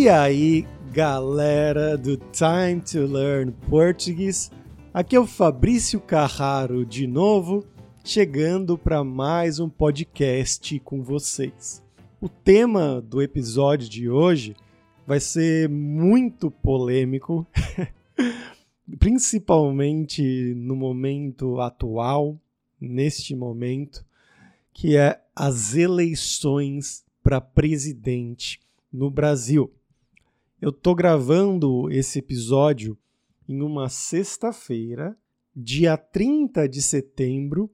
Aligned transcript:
E 0.00 0.08
aí, 0.08 0.64
galera 0.92 1.98
do 1.98 2.16
Time 2.16 2.80
to 2.80 3.00
Learn 3.04 3.50
Português, 3.68 4.48
aqui 4.94 5.16
é 5.16 5.20
o 5.20 5.26
Fabrício 5.26 6.00
Carraro 6.00 6.86
de 6.86 7.04
novo, 7.04 7.66
chegando 8.04 8.78
para 8.78 9.02
mais 9.02 9.58
um 9.58 9.68
podcast 9.68 10.78
com 10.84 11.02
vocês. 11.02 11.82
O 12.20 12.28
tema 12.28 13.00
do 13.02 13.20
episódio 13.20 13.88
de 13.88 14.08
hoje 14.08 14.54
vai 15.04 15.18
ser 15.18 15.68
muito 15.68 16.48
polêmico, 16.48 17.44
principalmente 19.00 20.54
no 20.54 20.76
momento 20.76 21.60
atual, 21.60 22.40
neste 22.80 23.34
momento, 23.34 24.06
que 24.72 24.96
é 24.96 25.20
as 25.34 25.74
eleições 25.74 27.04
para 27.20 27.40
presidente 27.40 28.60
no 28.92 29.10
Brasil. 29.10 29.72
Eu 30.60 30.72
tô 30.72 30.92
gravando 30.92 31.88
esse 31.88 32.18
episódio 32.18 32.98
em 33.48 33.62
uma 33.62 33.88
sexta-feira, 33.88 35.16
dia 35.54 35.96
30 35.96 36.68
de 36.68 36.82
setembro, 36.82 37.70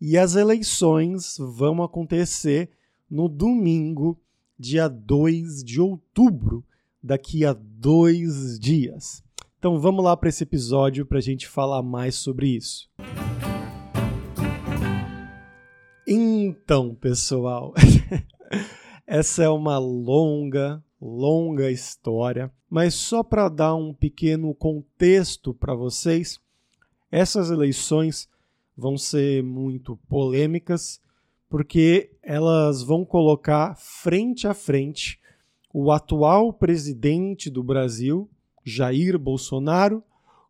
e 0.00 0.18
as 0.18 0.34
eleições 0.34 1.36
vão 1.38 1.80
acontecer 1.80 2.70
no 3.08 3.28
domingo, 3.28 4.20
dia 4.58 4.88
2 4.88 5.62
de 5.62 5.80
outubro, 5.80 6.64
daqui 7.00 7.44
a 7.44 7.52
dois 7.52 8.58
dias. 8.58 9.22
Então 9.56 9.78
vamos 9.78 10.04
lá 10.04 10.16
para 10.16 10.28
esse 10.28 10.42
episódio 10.42 11.06
para 11.06 11.18
a 11.18 11.22
gente 11.22 11.46
falar 11.46 11.84
mais 11.84 12.16
sobre 12.16 12.48
isso. 12.48 12.90
Então, 16.04 16.96
pessoal, 16.96 17.72
essa 19.06 19.44
é 19.44 19.48
uma 19.48 19.78
longa, 19.78 20.82
longa 21.04 21.70
história, 21.70 22.50
mas 22.70 22.94
só 22.94 23.22
para 23.22 23.50
dar 23.50 23.74
um 23.74 23.92
pequeno 23.92 24.54
contexto 24.54 25.52
para 25.52 25.74
vocês, 25.74 26.40
essas 27.12 27.50
eleições 27.50 28.26
vão 28.74 28.96
ser 28.96 29.42
muito 29.42 29.98
polêmicas, 30.08 30.98
porque 31.50 32.10
elas 32.22 32.82
vão 32.82 33.04
colocar 33.04 33.76
frente 33.76 34.48
a 34.48 34.54
frente 34.54 35.20
o 35.74 35.92
atual 35.92 36.54
presidente 36.54 37.50
do 37.50 37.62
Brasil, 37.62 38.30
Jair 38.64 39.18
Bolsonaro, 39.18 40.02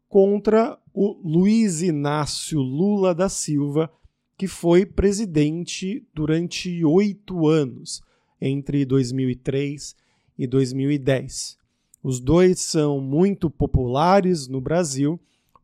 contra 0.09 0.79
o 0.93 1.19
Luiz 1.25 1.83
Inácio 1.83 2.61
Lula 2.61 3.13
da 3.13 3.29
Silva, 3.29 3.91
que 4.39 4.47
foi 4.47 4.87
presidente 4.87 6.07
durante 6.15 6.85
oito 6.85 7.49
anos, 7.49 8.03
entre 8.41 8.85
2003 8.85 10.04
e 10.39 10.47
2010. 10.47 11.57
Os 12.03 12.21
dois 12.21 12.61
são 12.61 13.01
muito 13.01 13.49
populares 13.49 14.47
no 14.47 14.61
Brasil, 14.61 15.19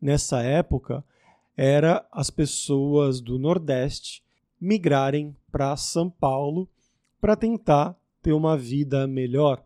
nessa 0.00 0.40
época 0.40 1.04
era 1.56 2.06
as 2.12 2.30
pessoas 2.30 3.20
do 3.20 3.40
Nordeste 3.40 4.22
migrarem 4.60 5.34
para 5.50 5.76
São 5.76 6.08
Paulo 6.08 6.68
para 7.20 7.34
tentar 7.34 7.96
ter 8.22 8.32
uma 8.32 8.56
vida 8.56 9.08
melhor, 9.08 9.64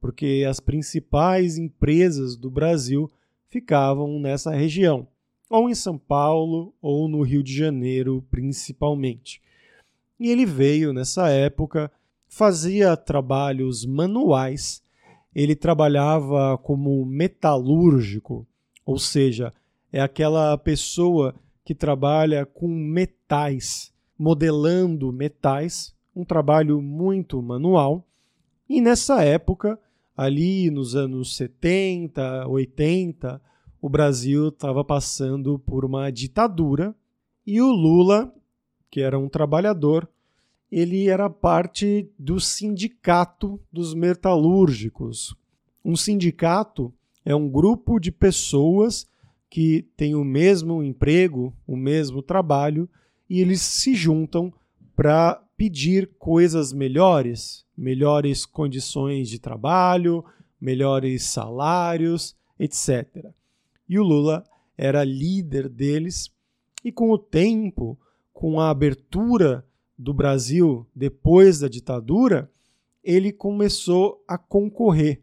porque 0.00 0.46
as 0.48 0.60
principais 0.60 1.58
empresas 1.58 2.36
do 2.36 2.50
Brasil 2.50 3.10
ficavam 3.50 4.18
nessa 4.18 4.50
região 4.52 5.06
ou 5.50 5.68
em 5.68 5.74
São 5.74 5.98
Paulo 5.98 6.72
ou 6.80 7.06
no 7.06 7.20
Rio 7.20 7.42
de 7.42 7.54
Janeiro, 7.54 8.24
principalmente. 8.30 9.42
E 10.20 10.28
ele 10.28 10.44
veio 10.44 10.92
nessa 10.92 11.30
época, 11.30 11.90
fazia 12.28 12.94
trabalhos 12.94 13.86
manuais, 13.86 14.82
ele 15.34 15.56
trabalhava 15.56 16.58
como 16.58 17.04
metalúrgico, 17.06 18.46
ou 18.84 18.98
seja, 18.98 19.50
é 19.90 19.98
aquela 19.98 20.58
pessoa 20.58 21.34
que 21.64 21.74
trabalha 21.74 22.44
com 22.44 22.68
metais, 22.68 23.92
modelando 24.18 25.10
metais, 25.10 25.94
um 26.14 26.24
trabalho 26.24 26.82
muito 26.82 27.40
manual. 27.40 28.06
E 28.68 28.80
nessa 28.80 29.24
época, 29.24 29.78
ali 30.14 30.70
nos 30.70 30.94
anos 30.94 31.34
70, 31.36 32.46
80, 32.46 33.40
o 33.80 33.88
Brasil 33.88 34.48
estava 34.48 34.84
passando 34.84 35.58
por 35.58 35.82
uma 35.82 36.10
ditadura 36.10 36.94
e 37.46 37.62
o 37.62 37.72
Lula, 37.72 38.32
que 38.90 39.00
era 39.00 39.18
um 39.18 39.28
trabalhador, 39.28 40.08
ele 40.70 41.08
era 41.08 41.28
parte 41.28 42.08
do 42.18 42.40
sindicato 42.40 43.60
dos 43.72 43.94
metalúrgicos. 43.94 45.34
Um 45.84 45.96
sindicato 45.96 46.92
é 47.24 47.34
um 47.34 47.48
grupo 47.48 47.98
de 47.98 48.12
pessoas 48.12 49.06
que 49.48 49.86
têm 49.96 50.14
o 50.14 50.24
mesmo 50.24 50.82
emprego, 50.82 51.54
o 51.66 51.76
mesmo 51.76 52.22
trabalho, 52.22 52.88
e 53.28 53.40
eles 53.40 53.60
se 53.60 53.94
juntam 53.94 54.52
para 54.94 55.42
pedir 55.56 56.10
coisas 56.18 56.72
melhores, 56.72 57.64
melhores 57.76 58.46
condições 58.46 59.28
de 59.28 59.38
trabalho, 59.38 60.24
melhores 60.60 61.24
salários, 61.24 62.36
etc 62.58 63.32
e 63.90 63.98
o 63.98 64.04
Lula 64.04 64.44
era 64.78 65.02
líder 65.02 65.68
deles. 65.68 66.30
E 66.84 66.92
com 66.92 67.10
o 67.10 67.18
tempo, 67.18 67.98
com 68.40 68.58
a 68.58 68.70
abertura 68.70 69.62
do 69.98 70.14
Brasil 70.14 70.86
depois 70.96 71.58
da 71.58 71.68
ditadura, 71.68 72.50
ele 73.04 73.34
começou 73.34 74.24
a 74.26 74.38
concorrer. 74.38 75.20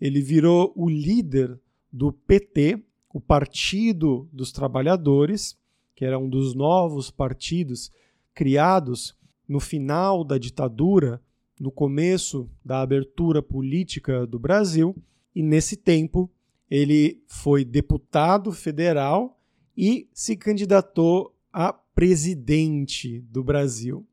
Ele 0.00 0.22
virou 0.22 0.72
o 0.74 0.88
líder 0.88 1.60
do 1.92 2.10
PT, 2.10 2.82
o 3.12 3.20
Partido 3.20 4.26
dos 4.32 4.50
Trabalhadores, 4.50 5.58
que 5.94 6.06
era 6.06 6.18
um 6.18 6.26
dos 6.26 6.54
novos 6.54 7.10
partidos 7.10 7.92
criados 8.32 9.14
no 9.46 9.60
final 9.60 10.24
da 10.24 10.38
ditadura, 10.38 11.20
no 11.60 11.70
começo 11.70 12.48
da 12.64 12.80
abertura 12.80 13.42
política 13.42 14.26
do 14.26 14.38
Brasil, 14.38 14.96
e 15.34 15.42
nesse 15.42 15.76
tempo 15.76 16.30
ele 16.70 17.22
foi 17.26 17.62
deputado 17.62 18.50
federal 18.52 19.38
e 19.76 20.08
se 20.14 20.34
candidatou 20.34 21.36
a 21.52 21.78
presidente 21.94 23.20
do 23.30 23.44
Brasil. 23.44 24.06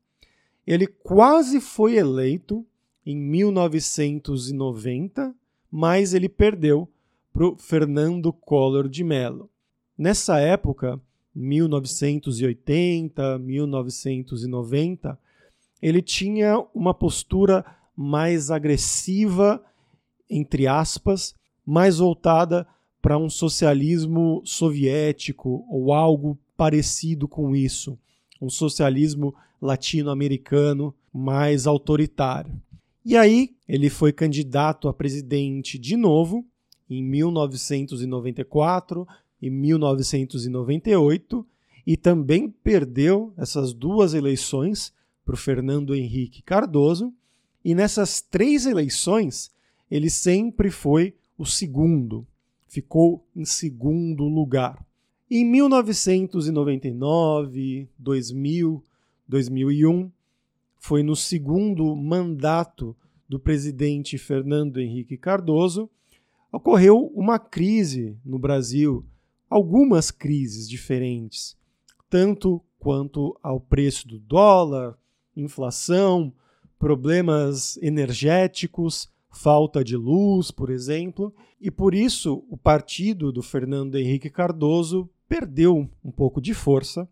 Ele 0.66 0.86
quase 0.86 1.60
foi 1.60 1.96
eleito 1.96 2.66
em 3.04 3.16
1990, 3.16 5.34
mas 5.70 6.14
ele 6.14 6.28
perdeu 6.28 6.88
para 7.32 7.46
o 7.46 7.56
Fernando 7.56 8.32
Collor 8.32 8.88
de 8.88 9.02
Mello. 9.02 9.50
Nessa 9.98 10.38
época, 10.38 11.00
1980, 11.34 13.38
1990, 13.38 15.18
ele 15.80 16.02
tinha 16.02 16.58
uma 16.74 16.92
postura 16.94 17.64
mais 17.96 18.50
agressiva, 18.50 19.64
entre 20.28 20.66
aspas, 20.66 21.34
mais 21.64 21.98
voltada 21.98 22.66
para 23.00 23.16
um 23.18 23.28
socialismo 23.28 24.42
soviético 24.44 25.64
ou 25.68 25.92
algo 25.92 26.38
parecido 26.56 27.26
com 27.26 27.54
isso, 27.54 27.98
um 28.40 28.50
socialismo 28.50 29.34
latino-americano 29.60 30.94
mais 31.12 31.66
autoritário. 31.66 32.52
E 33.04 33.16
aí 33.16 33.54
ele 33.68 33.90
foi 33.90 34.12
candidato 34.12 34.88
a 34.88 34.94
presidente 34.94 35.78
de 35.78 35.96
novo 35.96 36.44
em 36.88 37.02
1994 37.02 39.06
e 39.40 39.50
1998 39.50 41.46
e 41.86 41.96
também 41.96 42.48
perdeu 42.48 43.32
essas 43.36 43.72
duas 43.72 44.14
eleições 44.14 44.92
para 45.24 45.34
o 45.34 45.38
Fernando 45.38 45.94
Henrique 45.94 46.42
Cardoso. 46.42 47.12
E 47.64 47.74
nessas 47.74 48.20
três 48.20 48.66
eleições 48.66 49.50
ele 49.90 50.08
sempre 50.08 50.70
foi 50.70 51.14
o 51.36 51.44
segundo, 51.44 52.26
ficou 52.68 53.26
em 53.34 53.44
segundo 53.44 54.24
lugar. 54.24 54.84
Em 55.34 55.46
1999, 55.46 57.88
2000, 57.98 58.84
2001, 59.26 60.12
foi 60.76 61.02
no 61.02 61.16
segundo 61.16 61.96
mandato 61.96 62.94
do 63.26 63.40
presidente 63.40 64.18
Fernando 64.18 64.78
Henrique 64.78 65.16
Cardoso, 65.16 65.88
ocorreu 66.52 67.10
uma 67.14 67.38
crise 67.38 68.14
no 68.22 68.38
Brasil, 68.38 69.06
algumas 69.48 70.10
crises 70.10 70.68
diferentes, 70.68 71.56
tanto 72.10 72.62
quanto 72.78 73.34
ao 73.42 73.58
preço 73.58 74.06
do 74.06 74.18
dólar, 74.18 74.98
inflação, 75.34 76.30
problemas 76.78 77.78
energéticos, 77.78 79.10
falta 79.30 79.82
de 79.82 79.96
luz, 79.96 80.50
por 80.50 80.68
exemplo, 80.68 81.34
e 81.58 81.70
por 81.70 81.94
isso 81.94 82.44
o 82.50 82.56
partido 82.58 83.32
do 83.32 83.42
Fernando 83.42 83.96
Henrique 83.96 84.28
Cardoso 84.28 85.08
perdeu 85.32 85.88
um 86.04 86.10
pouco 86.10 86.42
de 86.42 86.52
força 86.52 87.08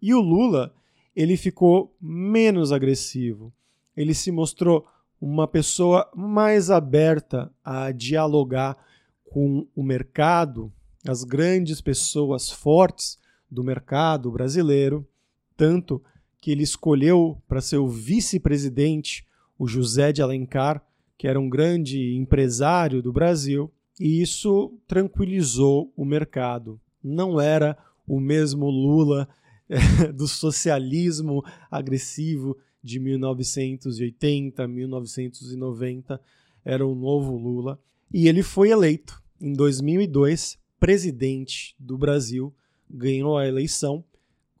e 0.00 0.12
o 0.12 0.20
Lula 0.20 0.74
ele 1.16 1.38
ficou 1.38 1.96
menos 1.98 2.70
agressivo. 2.70 3.50
Ele 3.96 4.12
se 4.12 4.30
mostrou 4.30 4.86
uma 5.18 5.48
pessoa 5.48 6.06
mais 6.14 6.70
aberta 6.70 7.50
a 7.64 7.90
dialogar 7.90 8.76
com 9.24 9.66
o 9.74 9.82
mercado, 9.82 10.70
as 11.08 11.24
grandes 11.24 11.80
pessoas 11.80 12.50
fortes 12.50 13.18
do 13.50 13.64
mercado 13.64 14.30
brasileiro, 14.30 15.08
tanto 15.56 16.02
que 16.42 16.50
ele 16.50 16.64
escolheu 16.64 17.40
para 17.48 17.62
ser 17.62 17.78
o 17.78 17.88
vice-presidente 17.88 19.26
o 19.58 19.66
José 19.66 20.12
de 20.12 20.20
Alencar, 20.20 20.84
que 21.16 21.26
era 21.26 21.40
um 21.40 21.48
grande 21.48 22.16
empresário 22.16 23.00
do 23.00 23.14
Brasil, 23.14 23.72
e 23.98 24.20
isso 24.20 24.78
tranquilizou 24.86 25.90
o 25.96 26.04
mercado. 26.04 26.78
Não 27.02 27.40
era 27.40 27.76
o 28.06 28.20
mesmo 28.20 28.68
Lula 28.68 29.28
é, 29.68 30.08
do 30.12 30.26
socialismo 30.28 31.44
agressivo 31.70 32.56
de 32.82 32.98
1980, 32.98 34.66
1990, 34.66 36.20
era 36.64 36.86
o 36.86 36.94
novo 36.94 37.36
Lula, 37.36 37.80
e 38.12 38.28
ele 38.28 38.42
foi 38.42 38.70
eleito 38.70 39.22
em 39.40 39.52
2002 39.52 40.58
presidente 40.78 41.76
do 41.78 41.96
Brasil, 41.96 42.52
ganhou 42.90 43.38
a 43.38 43.46
eleição. 43.46 44.04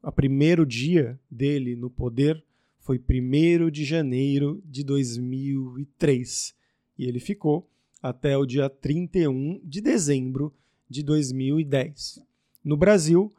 O 0.00 0.12
primeiro 0.12 0.64
dia 0.64 1.18
dele 1.28 1.74
no 1.74 1.90
poder 1.90 2.42
foi 2.78 2.98
1 2.98 3.70
de 3.70 3.84
janeiro 3.84 4.62
de 4.64 4.84
2003 4.84 6.54
e 6.98 7.06
ele 7.06 7.18
ficou 7.18 7.68
até 8.00 8.36
o 8.36 8.46
dia 8.46 8.70
31 8.70 9.60
de 9.64 9.80
dezembro 9.80 10.54
de 10.88 11.02
2010. 11.02 12.20
No 12.64 12.76
Brasil, 12.76 13.32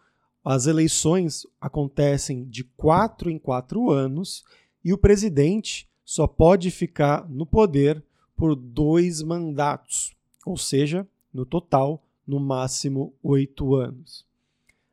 as 0.44 0.68
eleições 0.68 1.48
acontecem 1.60 2.44
de 2.46 2.64
quatro 2.64 3.30
em 3.30 3.40
quatro 3.40 3.90
anos 3.90 4.44
e 4.84 4.92
o 4.92 4.98
presidente 4.98 5.88
só 6.04 6.28
pode 6.28 6.70
ficar 6.70 7.30
no 7.30 7.46
poder 7.46 8.04
por 8.36 8.56
dois 8.56 9.22
mandatos, 9.22 10.14
ou 10.46 10.58
seja, 10.58 11.08
no 11.34 11.46
total, 11.46 12.04
no 12.28 12.40
máximo 12.40 13.14
oito 13.24 13.76
anos. 13.76 14.26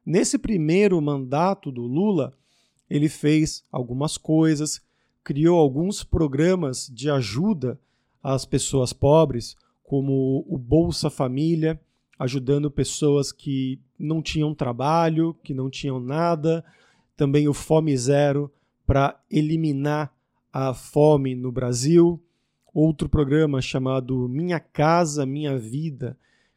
Nesse 0.06 0.38
primeiro 0.38 1.00
mandato 1.00 1.72
do 1.72 1.82
Lula, 1.82 2.32
ele 2.88 3.08
fez 3.08 3.64
algumas 3.70 4.16
coisas, 4.16 4.80
criou 5.22 5.58
alguns 5.58 6.04
programas 6.04 6.88
de 6.92 7.10
ajuda 7.10 7.78
às 8.22 8.44
pessoas 8.44 8.92
pobres, 8.92 9.56
como 9.82 10.44
o 10.48 10.56
Bolsa 10.56 11.10
Família, 11.10 11.80
ajudando 12.18 12.70
pessoas 12.70 13.32
que 13.32 13.80
não 14.00 14.22
tinham 14.22 14.54
trabalho, 14.54 15.36
que 15.42 15.52
não 15.52 15.68
tinham 15.68 16.00
nada, 16.00 16.64
também 17.16 17.46
o 17.46 17.54
Fome 17.54 17.96
Zero 17.96 18.50
para 18.86 19.20
eliminar 19.30 20.12
a 20.52 20.74
fome 20.74 21.34
no 21.34 21.52
Brasil, 21.52 22.20
outro 22.74 23.08
programa 23.08 23.60
chamado 23.60 24.28
Minha 24.28 24.58
Casa 24.58 25.24
Minha 25.24 25.56
Vida, 25.56 26.16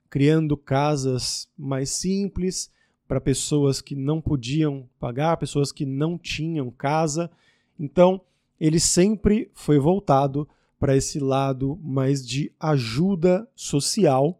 criando 0.10 0.56
casas 0.56 1.50
mais 1.58 1.90
simples 1.90 2.72
para 3.08 3.22
pessoas 3.22 3.82
que 3.82 3.96
não 3.96 4.22
podiam 4.22 4.88
pagar, 5.00 5.38
pessoas 5.38 5.72
que 5.72 5.86
não 5.86 6.18
tinham 6.18 6.72
casa. 6.72 7.30
Então, 7.80 8.22
ele 8.60 8.80
sempre 8.80 9.52
foi 9.54 9.78
voltado 9.78 10.48
para 10.80 10.96
esse 10.96 11.20
lado 11.20 11.80
mais 11.84 12.26
de 12.26 12.52
ajuda 12.60 13.48
social, 13.56 14.40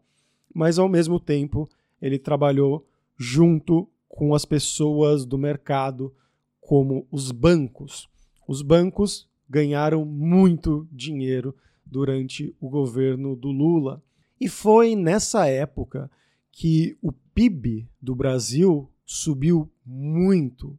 mas 0.52 0.78
ao 0.78 0.88
mesmo 0.88 1.20
tempo 1.20 1.68
ele 2.00 2.18
trabalhou 2.18 2.84
junto 3.16 3.88
com 4.08 4.34
as 4.34 4.44
pessoas 4.44 5.24
do 5.24 5.36
mercado, 5.36 6.14
como 6.60 7.06
os 7.10 7.30
bancos. 7.32 8.08
Os 8.46 8.62
bancos 8.62 9.28
ganharam 9.48 10.04
muito 10.04 10.88
dinheiro 10.90 11.54
durante 11.84 12.54
o 12.60 12.68
governo 12.68 13.36
do 13.36 13.50
Lula. 13.50 14.02
E 14.40 14.48
foi 14.48 14.94
nessa 14.94 15.46
época 15.46 16.10
que 16.50 16.96
o 17.02 17.12
PIB 17.12 17.88
do 18.00 18.14
Brasil 18.14 18.88
subiu 19.04 19.70
muito. 19.84 20.78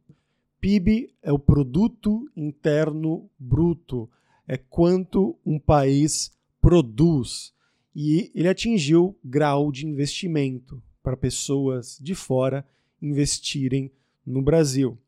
PIB 0.60 1.12
é 1.22 1.32
o 1.32 1.38
produto 1.38 2.28
interno 2.34 3.28
bruto, 3.38 4.08
é 4.48 4.56
quanto 4.56 5.38
um 5.44 5.58
país 5.58 6.32
produz. 6.60 7.52
E 7.94 8.30
ele 8.34 8.48
atingiu 8.48 9.16
grau 9.24 9.70
de 9.70 9.86
investimento 9.86 10.82
para 11.06 11.16
pessoas 11.16 12.00
de 12.02 12.16
fora 12.16 12.66
investirem 13.00 13.92
no 14.26 14.42
Brasil. 14.42 14.98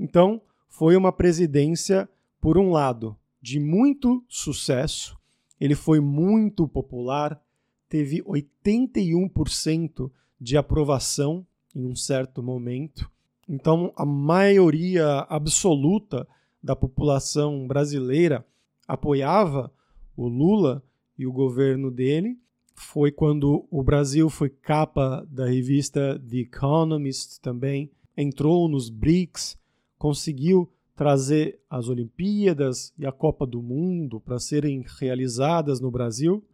Então, 0.00 0.42
foi 0.68 0.96
uma 0.96 1.12
presidência, 1.12 2.08
por 2.40 2.58
um 2.58 2.72
lado, 2.72 3.16
de 3.40 3.60
muito 3.60 4.24
sucesso, 4.26 5.16
ele 5.60 5.76
foi 5.76 6.00
muito 6.00 6.66
popular, 6.66 7.40
teve 7.88 8.20
81% 8.24 10.10
de 10.40 10.56
aprovação 10.56 11.46
em 11.72 11.86
um 11.86 11.94
certo 11.94 12.42
momento. 12.42 13.08
Então, 13.48 13.92
a 13.94 14.04
maioria 14.04 15.20
absoluta 15.28 16.26
da 16.60 16.74
população 16.74 17.64
brasileira 17.68 18.44
apoiava 18.88 19.72
o 20.16 20.26
Lula 20.26 20.82
e 21.16 21.28
o 21.28 21.32
governo 21.32 21.92
dele. 21.92 22.36
Foi 22.74 23.10
quando 23.12 23.66
o 23.70 23.82
Brasil 23.82 24.28
foi 24.28 24.50
capa 24.50 25.26
da 25.30 25.46
revista 25.46 26.20
The 26.28 26.38
Economist 26.38 27.40
também, 27.40 27.90
entrou 28.16 28.68
nos 28.68 28.90
BRICS, 28.90 29.56
conseguiu 29.98 30.70
trazer 30.94 31.60
as 31.68 31.88
Olimpíadas 31.88 32.92
e 32.98 33.06
a 33.06 33.12
Copa 33.12 33.46
do 33.46 33.62
Mundo 33.62 34.20
para 34.20 34.38
serem 34.38 34.84
realizadas 35.00 35.80
no 35.80 35.90
Brasil. 35.90 36.44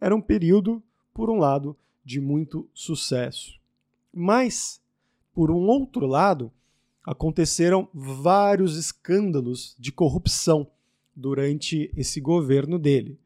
Era 0.00 0.14
um 0.14 0.20
período, 0.20 0.82
por 1.12 1.30
um 1.30 1.38
lado, 1.38 1.76
de 2.04 2.20
muito 2.20 2.68
sucesso. 2.74 3.58
Mas, 4.12 4.80
por 5.32 5.50
um 5.50 5.66
outro 5.66 6.06
lado, 6.06 6.52
aconteceram 7.04 7.88
vários 7.92 8.76
escândalos 8.76 9.76
de 9.78 9.92
corrupção 9.92 10.66
durante 11.14 11.90
esse 11.96 12.20
governo 12.20 12.78
dele. 12.78 13.18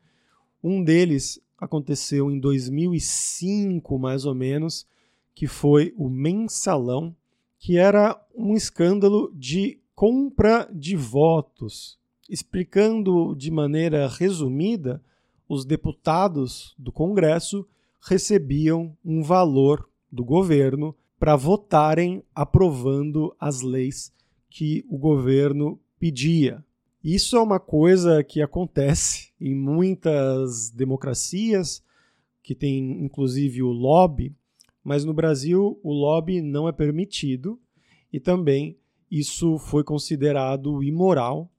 Um 0.63 0.83
deles 0.83 1.41
aconteceu 1.59 2.31
em 2.31 2.39
2005, 2.39 3.99
mais 3.99 4.25
ou 4.25 4.35
menos, 4.35 4.87
que 5.35 5.47
foi 5.47 5.93
o 5.97 6.09
mensalão, 6.09 7.15
que 7.59 7.77
era 7.77 8.21
um 8.35 8.55
escândalo 8.55 9.33
de 9.35 9.81
compra 9.95 10.69
de 10.73 10.95
votos. 10.95 11.99
Explicando 12.29 13.35
de 13.35 13.51
maneira 13.51 14.07
resumida, 14.07 15.03
os 15.49 15.65
deputados 15.65 16.75
do 16.79 16.93
Congresso 16.93 17.67
recebiam 18.01 18.97
um 19.05 19.23
valor 19.23 19.89
do 20.11 20.25
governo 20.25 20.95
para 21.19 21.35
votarem 21.35 22.23
aprovando 22.35 23.35
as 23.41 23.63
leis 23.63 24.13
que 24.49 24.85
o 24.89 24.97
governo 24.97 25.81
pedia. 25.99 26.65
Isso 27.03 27.37
é 27.37 27.41
uma 27.41 27.61
coisa 27.61 28.23
que 28.25 28.43
acontece 28.43 29.31
em 29.41 29.55
muitas 29.55 30.71
democracias, 30.71 31.83
que 32.43 32.55
tem 32.55 33.05
inclusive 33.05 33.63
o 33.63 33.71
lobby, 33.71 34.35
mas 34.83 35.05
no 35.05 35.15
Brasil 35.15 35.79
o 35.83 35.93
lobby 35.93 36.41
não 36.41 36.69
é 36.69 36.73
permitido 36.73 37.59
e 38.13 38.19
também 38.19 38.77
isso 39.11 39.59
foi 39.59 39.85
considerado 39.85 40.83
imoral 40.83 41.51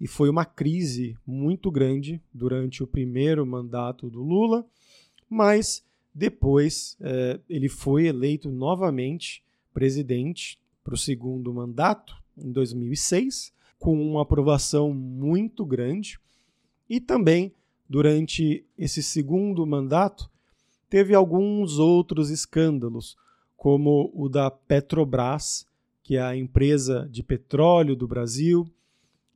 e 0.00 0.06
foi 0.06 0.28
uma 0.28 0.44
crise 0.44 1.16
muito 1.26 1.70
grande 1.70 2.20
durante 2.32 2.82
o 2.82 2.86
primeiro 2.86 3.46
mandato 3.46 4.10
do 4.10 4.22
Lula 4.22 4.66
mas 5.28 5.84
depois 6.14 6.96
é, 7.00 7.40
ele 7.48 7.68
foi 7.68 8.06
eleito 8.06 8.50
novamente 8.50 9.42
presidente 9.72 10.58
para 10.82 10.94
o 10.94 10.98
segundo 10.98 11.52
mandato, 11.52 12.14
em 12.38 12.50
2006, 12.50 13.52
com 13.78 13.94
uma 14.00 14.22
aprovação 14.22 14.92
muito 14.92 15.64
grande. 15.64 16.18
E 16.88 17.00
também, 17.00 17.52
durante 17.88 18.64
esse 18.78 19.02
segundo 19.02 19.66
mandato, 19.66 20.30
teve 20.88 21.14
alguns 21.14 21.78
outros 21.78 22.30
escândalos, 22.30 23.16
como 23.56 24.10
o 24.14 24.28
da 24.28 24.50
Petrobras, 24.50 25.66
que 26.02 26.16
é 26.16 26.22
a 26.22 26.36
empresa 26.36 27.08
de 27.10 27.22
petróleo 27.22 27.96
do 27.96 28.06
Brasil, 28.06 28.70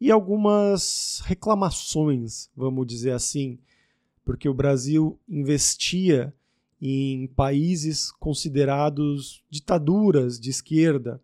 e 0.01 0.11
algumas 0.11 1.21
reclamações, 1.25 2.49
vamos 2.57 2.87
dizer 2.87 3.11
assim, 3.11 3.59
porque 4.25 4.49
o 4.49 4.55
Brasil 4.55 5.19
investia 5.29 6.33
em 6.81 7.27
países 7.27 8.11
considerados 8.13 9.43
ditaduras 9.51 10.41
de 10.41 10.49
esquerda, 10.49 11.21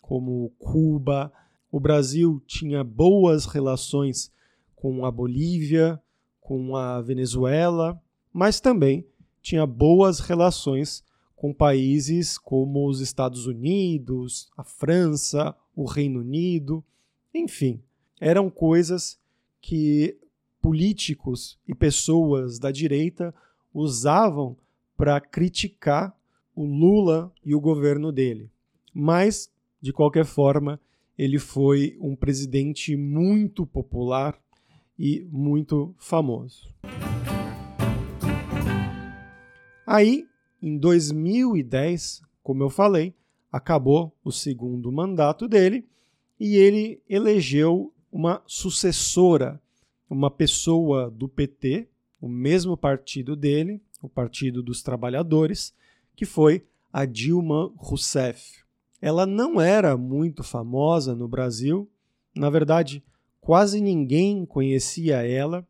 como 0.00 0.52
Cuba. 0.58 1.32
O 1.70 1.78
Brasil 1.78 2.42
tinha 2.46 2.82
boas 2.82 3.46
relações 3.46 4.32
com 4.74 5.04
a 5.04 5.10
Bolívia, 5.10 6.00
com 6.40 6.74
a 6.74 7.00
Venezuela, 7.00 8.00
mas 8.32 8.60
também 8.60 9.06
tinha 9.40 9.66
boas 9.66 10.20
relações 10.20 11.04
com 11.36 11.54
países 11.54 12.36
como 12.36 12.88
os 12.88 13.00
Estados 13.00 13.46
Unidos, 13.46 14.50
a 14.56 14.64
França, 14.64 15.54
o 15.74 15.84
Reino 15.84 16.20
Unido, 16.20 16.84
enfim, 17.32 17.80
eram 18.20 18.50
coisas 18.50 19.18
que 19.60 20.18
políticos 20.60 21.58
e 21.66 21.74
pessoas 21.74 22.58
da 22.58 22.70
direita 22.70 23.34
usavam 23.72 24.56
para 24.96 25.20
criticar 25.20 26.14
o 26.54 26.64
Lula 26.64 27.32
e 27.44 27.54
o 27.54 27.60
governo 27.60 28.12
dele. 28.12 28.50
Mas, 28.92 29.50
de 29.80 29.92
qualquer 29.92 30.26
forma, 30.26 30.78
ele 31.20 31.38
foi 31.38 31.98
um 32.00 32.16
presidente 32.16 32.96
muito 32.96 33.66
popular 33.66 34.40
e 34.98 35.28
muito 35.30 35.94
famoso. 35.98 36.74
Aí, 39.86 40.26
em 40.62 40.78
2010, 40.78 42.22
como 42.42 42.62
eu 42.62 42.70
falei, 42.70 43.12
acabou 43.52 44.16
o 44.24 44.32
segundo 44.32 44.90
mandato 44.90 45.46
dele 45.46 45.86
e 46.38 46.56
ele 46.56 47.02
elegeu 47.06 47.92
uma 48.10 48.42
sucessora, 48.46 49.60
uma 50.08 50.30
pessoa 50.30 51.10
do 51.10 51.28
PT, 51.28 51.86
o 52.18 52.30
mesmo 52.30 52.78
partido 52.78 53.36
dele, 53.36 53.82
o 54.00 54.08
Partido 54.08 54.62
dos 54.62 54.82
Trabalhadores, 54.82 55.74
que 56.16 56.24
foi 56.24 56.64
a 56.90 57.04
Dilma 57.04 57.70
Rousseff. 57.76 58.59
Ela 59.00 59.24
não 59.26 59.60
era 59.60 59.96
muito 59.96 60.42
famosa 60.42 61.14
no 61.14 61.26
Brasil, 61.26 61.88
na 62.34 62.50
verdade, 62.50 63.02
quase 63.40 63.80
ninguém 63.80 64.44
conhecia 64.44 65.26
ela, 65.26 65.66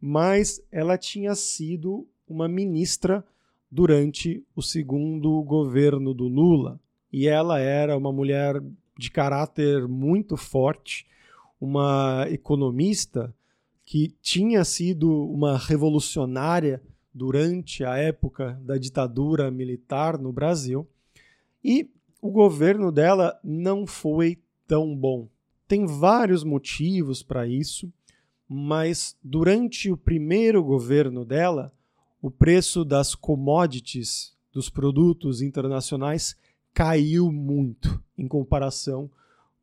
mas 0.00 0.62
ela 0.72 0.98
tinha 0.98 1.34
sido 1.34 2.06
uma 2.28 2.48
ministra 2.48 3.24
durante 3.70 4.44
o 4.54 4.62
segundo 4.62 5.42
governo 5.42 6.14
do 6.14 6.28
Lula. 6.28 6.80
E 7.12 7.28
ela 7.28 7.58
era 7.58 7.96
uma 7.96 8.12
mulher 8.12 8.62
de 8.98 9.10
caráter 9.10 9.86
muito 9.86 10.36
forte, 10.36 11.06
uma 11.60 12.26
economista 12.30 13.34
que 13.84 14.14
tinha 14.20 14.64
sido 14.64 15.10
uma 15.30 15.58
revolucionária 15.58 16.82
durante 17.12 17.84
a 17.84 17.96
época 17.96 18.58
da 18.62 18.76
ditadura 18.76 19.50
militar 19.50 20.18
no 20.18 20.32
Brasil, 20.32 20.86
e 21.62 21.88
o 22.24 22.30
governo 22.30 22.90
dela 22.90 23.38
não 23.44 23.86
foi 23.86 24.38
tão 24.66 24.96
bom. 24.96 25.28
Tem 25.68 25.84
vários 25.84 26.42
motivos 26.42 27.22
para 27.22 27.46
isso, 27.46 27.92
mas 28.48 29.14
durante 29.22 29.92
o 29.92 29.96
primeiro 29.96 30.64
governo 30.64 31.22
dela, 31.22 31.70
o 32.22 32.30
preço 32.30 32.82
das 32.82 33.14
commodities, 33.14 34.34
dos 34.50 34.70
produtos 34.70 35.42
internacionais, 35.42 36.34
caiu 36.72 37.30
muito 37.30 38.02
em 38.16 38.26
comparação 38.26 39.10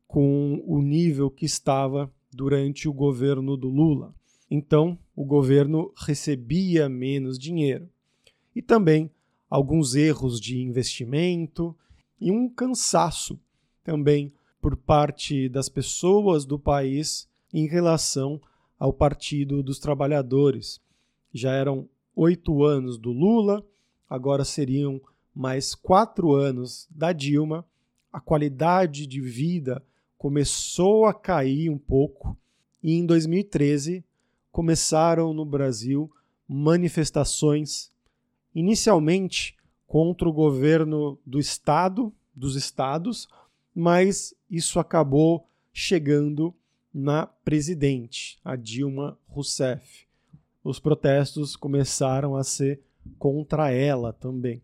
com 0.06 0.62
o 0.64 0.80
nível 0.80 1.32
que 1.32 1.44
estava 1.44 2.08
durante 2.32 2.88
o 2.88 2.92
governo 2.92 3.56
do 3.56 3.68
Lula. 3.68 4.14
Então, 4.48 4.96
o 5.16 5.24
governo 5.24 5.92
recebia 5.96 6.88
menos 6.88 7.40
dinheiro. 7.40 7.88
E 8.54 8.62
também 8.62 9.10
alguns 9.50 9.96
erros 9.96 10.40
de 10.40 10.62
investimento 10.62 11.76
e 12.22 12.30
um 12.30 12.48
cansaço 12.48 13.36
também 13.82 14.32
por 14.60 14.76
parte 14.76 15.48
das 15.48 15.68
pessoas 15.68 16.44
do 16.44 16.56
país 16.56 17.28
em 17.52 17.66
relação 17.66 18.40
ao 18.78 18.92
Partido 18.92 19.60
dos 19.60 19.80
Trabalhadores. 19.80 20.80
Já 21.34 21.52
eram 21.52 21.88
oito 22.14 22.62
anos 22.62 22.96
do 22.96 23.10
Lula, 23.10 23.66
agora 24.08 24.44
seriam 24.44 25.00
mais 25.34 25.74
quatro 25.74 26.32
anos 26.32 26.86
da 26.88 27.12
Dilma. 27.12 27.66
A 28.12 28.20
qualidade 28.20 29.04
de 29.04 29.20
vida 29.20 29.84
começou 30.16 31.06
a 31.06 31.12
cair 31.12 31.70
um 31.70 31.78
pouco 31.78 32.38
e 32.80 32.92
em 32.92 33.04
2013 33.04 34.04
começaram 34.52 35.34
no 35.34 35.44
Brasil 35.44 36.08
manifestações, 36.46 37.90
inicialmente 38.54 39.56
contra 39.92 40.26
o 40.26 40.32
governo 40.32 41.18
do 41.26 41.38
Estado, 41.38 42.10
dos 42.34 42.56
estados, 42.56 43.28
mas 43.74 44.34
isso 44.50 44.80
acabou 44.80 45.46
chegando 45.70 46.54
na 46.94 47.26
presidente, 47.26 48.38
a 48.42 48.56
Dilma 48.56 49.18
Rousseff. 49.28 50.06
Os 50.64 50.80
protestos 50.80 51.56
começaram 51.56 52.36
a 52.36 52.42
ser 52.42 52.80
contra 53.18 53.70
ela 53.70 54.14
também. 54.14 54.62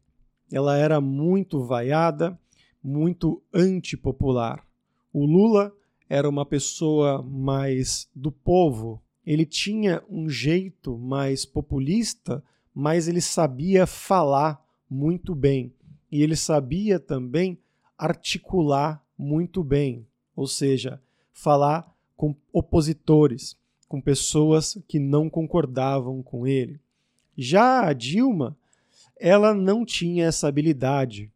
Ela 0.51 0.79
era 0.79 0.99
muito 0.99 1.63
vaiada, 1.63 2.39
muito 2.83 3.43
antipopular. 3.53 4.67
O 5.13 5.27
Lula 5.27 5.71
era 6.09 6.27
uma 6.27 6.47
pessoa 6.47 7.23
mais 7.23 8.09
do 8.15 8.33
povo, 8.33 9.03
ele 9.27 9.45
tinha 9.45 10.03
um 10.09 10.27
jeito 10.27 10.97
mais 10.97 11.45
populista, 11.45 12.43
mas 12.75 13.09
ele 13.09 13.21
sabia 13.21 13.87
falar 13.87 14.67
muito 14.89 15.35
bem. 15.35 15.73
E 16.11 16.23
ele 16.23 16.37
sabia 16.37 16.99
também 16.99 17.59
articular 17.97 19.03
muito 19.17 19.63
bem, 19.63 20.07
ou 20.35 20.47
seja, 20.47 21.01
falar 21.33 21.93
com 22.17 22.35
opositores, 22.53 23.57
com 23.89 24.01
pessoas 24.01 24.79
que 24.87 24.99
não 24.99 25.29
concordavam 25.29 26.23
com 26.23 26.47
ele. 26.47 26.81
Já 27.37 27.87
a 27.87 27.93
Dilma, 27.93 28.57
ela 29.19 29.55
não 29.55 29.85
tinha 29.85 30.27
essa 30.27 30.49
habilidade. 30.49 31.31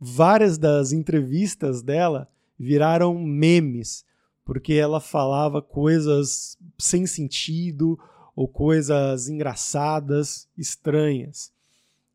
Várias 0.00 0.58
das 0.58 0.92
entrevistas 0.92 1.82
dela 1.82 2.28
viraram 2.58 3.18
memes 3.18 4.04
porque 4.48 4.72
ela 4.72 4.98
falava 4.98 5.60
coisas 5.60 6.56
sem 6.78 7.06
sentido 7.06 7.98
ou 8.34 8.48
coisas 8.48 9.28
engraçadas, 9.28 10.48
estranhas. 10.56 11.52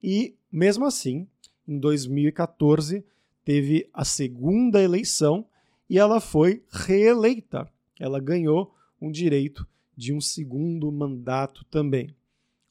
E, 0.04 0.36
mesmo 0.52 0.86
assim, 0.86 1.26
em 1.66 1.80
2014, 1.80 3.06
teve 3.46 3.90
a 3.94 4.04
segunda 4.04 4.82
eleição 4.82 5.46
e 5.90 5.98
ela 5.98 6.20
foi 6.20 6.62
reeleita. 6.70 7.72
Ela 7.98 8.20
ganhou 8.20 8.76
um 9.02 9.10
direito 9.10 9.66
de 9.96 10.14
um 10.14 10.20
segundo 10.20 10.92
mandato 10.92 11.64
também. 11.66 12.14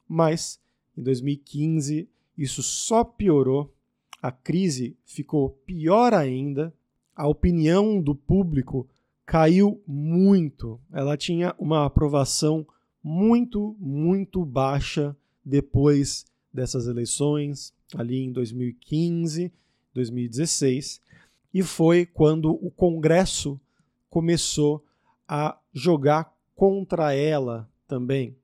Mas, 0.07 0.59
em 0.95 1.01
2015, 1.01 2.07
isso 2.37 2.61
só 2.61 3.03
piorou, 3.03 3.73
a 4.21 4.31
crise 4.31 4.95
ficou 5.03 5.49
pior 5.49 6.13
ainda, 6.13 6.73
a 7.15 7.27
opinião 7.27 8.01
do 8.01 8.13
público 8.13 8.87
caiu 9.25 9.81
muito. 9.87 10.79
Ela 10.91 11.17
tinha 11.17 11.55
uma 11.57 11.85
aprovação 11.85 12.65
muito, 13.03 13.75
muito 13.79 14.45
baixa 14.45 15.15
depois 15.43 16.25
dessas 16.53 16.87
eleições, 16.87 17.73
ali 17.95 18.19
em 18.19 18.31
2015, 18.31 19.51
2016, 19.93 21.01
e 21.53 21.63
foi 21.63 22.05
quando 22.05 22.51
o 22.51 22.69
Congresso 22.69 23.59
começou 24.09 24.83
a 25.27 25.57
jogar 25.73 26.33
contra 26.55 27.13
ela 27.13 27.69
também. 27.87 28.35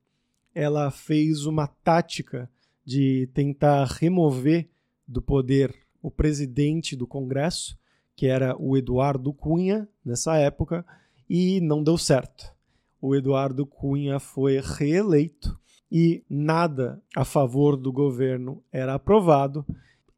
Ela 0.53 0.89
fez 0.89 1.45
uma 1.45 1.67
tática 1.67 2.49
de 2.83 3.29
tentar 3.33 3.85
remover 3.85 4.67
do 5.07 5.21
poder 5.21 5.75
o 6.01 6.09
presidente 6.09 6.95
do 6.95 7.05
Congresso 7.05 7.79
que 8.19 8.27
era 8.27 8.53
o 8.61 8.75
Eduardo 8.75 9.31
Cunha, 9.31 9.87
nessa 10.03 10.35
época, 10.35 10.85
e 11.29 11.61
não 11.61 11.81
deu 11.81 11.97
certo. 11.97 12.53
O 13.01 13.15
Eduardo 13.15 13.65
Cunha 13.65 14.19
foi 14.19 14.59
reeleito 14.59 15.57
e 15.91 16.23
nada 16.29 17.01
a 17.15 17.25
favor 17.25 17.75
do 17.75 17.91
governo 17.91 18.63
era 18.71 18.93
aprovado, 18.93 19.65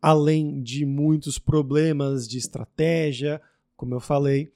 além 0.01 0.61
de 0.61 0.85
muitos 0.85 1.37
problemas 1.37 2.27
de 2.27 2.37
estratégia, 2.37 3.41
como 3.77 3.93
eu 3.95 3.99
falei, 3.99 4.51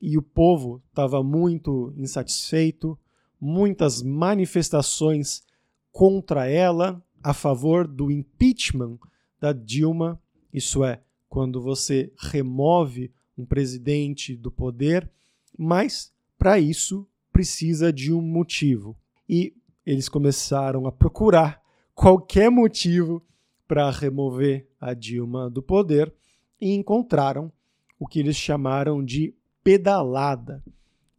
e 0.00 0.16
o 0.16 0.22
povo 0.22 0.82
estava 0.90 1.22
muito 1.22 1.92
insatisfeito, 1.96 2.98
muitas 3.40 4.02
manifestações 4.02 5.42
contra 5.90 6.46
ela, 6.46 7.02
a 7.22 7.34
favor 7.34 7.86
do 7.86 8.10
impeachment 8.10 8.98
da 9.40 9.52
Dilma, 9.52 10.20
isso 10.52 10.84
é, 10.84 11.00
quando 11.28 11.60
você 11.60 12.12
remove 12.18 13.10
um 13.36 13.44
presidente 13.44 14.36
do 14.36 14.50
poder, 14.50 15.10
mas 15.58 16.12
para 16.38 16.58
isso 16.58 17.06
precisa 17.32 17.92
de 17.92 18.12
um 18.12 18.20
motivo. 18.20 18.96
E 19.28 19.54
eles 19.84 20.08
começaram 20.08 20.86
a 20.86 20.92
procurar 20.92 21.62
qualquer 21.94 22.50
motivo 22.50 23.22
para 23.66 23.90
remover 23.90 24.68
a 24.80 24.94
Dilma 24.94 25.48
do 25.48 25.62
poder 25.62 26.12
e 26.60 26.72
encontraram 26.74 27.52
o 27.98 28.06
que 28.06 28.18
eles 28.18 28.36
chamaram 28.36 29.04
de 29.04 29.34
pedalada. 29.62 30.62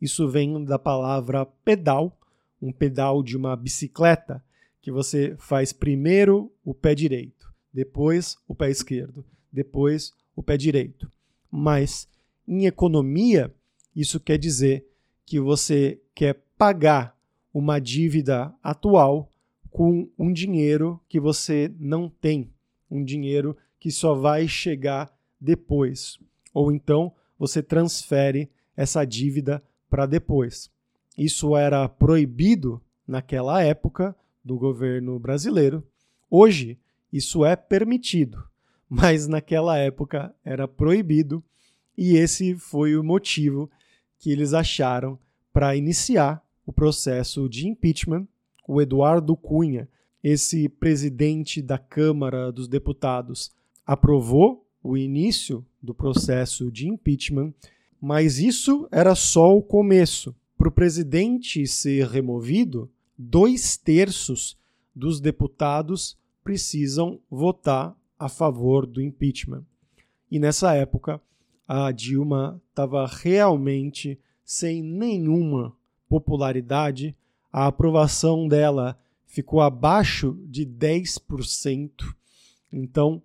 Isso 0.01 0.27
vem 0.27 0.63
da 0.63 0.79
palavra 0.79 1.45
pedal, 1.45 2.17
um 2.61 2.71
pedal 2.71 3.21
de 3.21 3.37
uma 3.37 3.55
bicicleta, 3.55 4.43
que 4.81 4.91
você 4.91 5.35
faz 5.37 5.71
primeiro 5.71 6.51
o 6.65 6.73
pé 6.73 6.95
direito, 6.95 7.53
depois 7.71 8.35
o 8.47 8.55
pé 8.55 8.71
esquerdo, 8.71 9.23
depois 9.51 10.11
o 10.35 10.41
pé 10.41 10.57
direito. 10.57 11.09
Mas 11.51 12.09
em 12.47 12.65
economia, 12.65 13.53
isso 13.95 14.19
quer 14.19 14.37
dizer 14.37 14.87
que 15.25 15.39
você 15.39 16.01
quer 16.15 16.43
pagar 16.57 17.15
uma 17.53 17.79
dívida 17.79 18.53
atual 18.63 19.29
com 19.69 20.09
um 20.17 20.31
dinheiro 20.31 20.99
que 21.07 21.19
você 21.19 21.73
não 21.79 22.09
tem, 22.09 22.51
um 22.89 23.03
dinheiro 23.03 23.55
que 23.79 23.91
só 23.91 24.13
vai 24.13 24.47
chegar 24.47 25.11
depois. 25.39 26.19
Ou 26.53 26.71
então 26.71 27.13
você 27.37 27.63
transfere 27.63 28.49
essa 28.75 29.05
dívida 29.05 29.63
para 29.89 30.05
depois. 30.05 30.69
Isso 31.17 31.55
era 31.55 31.87
proibido 31.87 32.81
naquela 33.07 33.61
época 33.61 34.15
do 34.43 34.57
governo 34.57 35.19
brasileiro. 35.19 35.85
Hoje, 36.29 36.79
isso 37.11 37.45
é 37.45 37.55
permitido, 37.55 38.43
mas 38.89 39.27
naquela 39.27 39.77
época 39.77 40.33
era 40.43 40.67
proibido 40.67 41.43
e 41.97 42.15
esse 42.15 42.55
foi 42.55 42.95
o 42.95 43.03
motivo 43.03 43.69
que 44.17 44.31
eles 44.31 44.53
acharam 44.53 45.19
para 45.51 45.75
iniciar 45.75 46.41
o 46.65 46.73
processo 46.73 47.47
de 47.49 47.67
impeachment. 47.67 48.27
O 48.67 48.81
Eduardo 48.81 49.35
Cunha, 49.35 49.89
esse 50.23 50.69
presidente 50.69 51.61
da 51.61 51.77
Câmara 51.77 52.51
dos 52.51 52.67
Deputados, 52.67 53.51
aprovou 53.85 54.65
o 54.83 54.97
início 54.97 55.65
do 55.81 55.93
processo 55.93 56.71
de 56.71 56.87
impeachment 56.87 57.53
mas 58.01 58.39
isso 58.39 58.87
era 58.91 59.13
só 59.13 59.55
o 59.55 59.61
começo. 59.61 60.35
Para 60.57 60.67
o 60.67 60.71
presidente 60.71 61.67
ser 61.67 62.07
removido, 62.07 62.89
dois 63.15 63.77
terços 63.77 64.57
dos 64.95 65.21
deputados 65.21 66.17
precisam 66.43 67.19
votar 67.29 67.95
a 68.17 68.27
favor 68.27 68.87
do 68.87 69.01
impeachment. 69.01 69.63
E 70.31 70.39
nessa 70.39 70.73
época, 70.73 71.21
a 71.67 71.91
Dilma 71.91 72.59
estava 72.69 73.05
realmente 73.05 74.19
sem 74.43 74.81
nenhuma 74.81 75.75
popularidade, 76.11 77.15
a 77.53 77.67
aprovação 77.67 78.45
dela 78.45 78.99
ficou 79.25 79.61
abaixo 79.61 80.37
de 80.45 80.65
10%, 80.65 81.89
então 82.69 83.23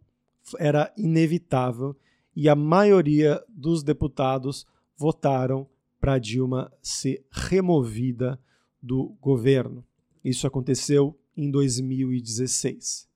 era 0.57 0.93
inevitável 0.97 1.97
e 2.35 2.49
a 2.49 2.55
maioria 2.55 3.43
dos 3.49 3.83
deputados 3.83 4.65
votaram 4.97 5.69
para 5.99 6.21
Dilma 6.21 6.73
ser 6.81 7.25
removida 7.33 8.39
do 8.81 9.17
governo. 9.21 9.85
Isso 10.25 10.47
aconteceu 10.47 11.19
em 11.37 11.51
2016. 11.51 13.09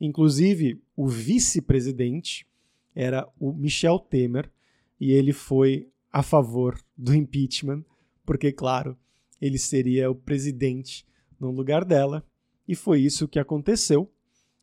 Inclusive, 0.00 0.82
o 0.96 1.06
vice-presidente 1.06 2.44
era 2.92 3.28
o 3.38 3.52
Michel 3.52 4.00
Temer 4.00 4.50
e 4.98 5.12
ele 5.12 5.32
foi 5.32 5.88
a 6.10 6.24
favor 6.24 6.76
do 6.98 7.14
impeachment, 7.14 7.84
porque, 8.26 8.50
claro, 8.50 8.96
ele 9.42 9.58
seria 9.58 10.08
o 10.08 10.14
presidente 10.14 11.04
no 11.38 11.50
lugar 11.50 11.84
dela, 11.84 12.24
e 12.68 12.76
foi 12.76 13.00
isso 13.00 13.26
que 13.26 13.40
aconteceu. 13.40 14.08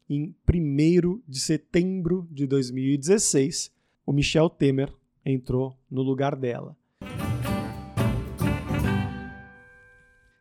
Em 0.10 0.34
1 0.50 1.22
de 1.28 1.40
setembro 1.42 2.26
de 2.32 2.48
2016, 2.48 3.72
o 4.06 4.14
Michel 4.14 4.50
Temer 4.50 4.92
entrou 5.26 5.78
no 5.92 6.02
lugar 6.02 6.34
dela. 6.34 6.78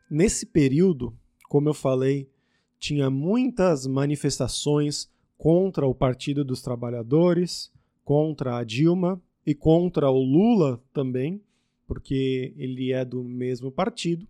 Nesse 0.09 0.47
período, 0.47 1.13
como 1.49 1.69
eu 1.69 1.75
falei, 1.75 2.31
tinha 2.79 3.11
muitas 3.11 3.89
manifestações 3.89 5.11
contra 5.37 5.85
o 5.85 5.95
Partido 5.95 6.45
dos 6.45 6.63
Trabalhadores, 6.63 7.73
contra 8.05 8.57
a 8.57 8.65
Dilma 8.65 9.21
e 9.45 9.53
contra 9.53 10.09
o 10.09 10.23
Lula 10.23 10.81
também, 10.93 11.43
porque 11.89 12.53
ele 12.59 12.93
é 12.93 13.03
do 13.05 13.25
mesmo 13.25 13.73
partido, 13.73 14.29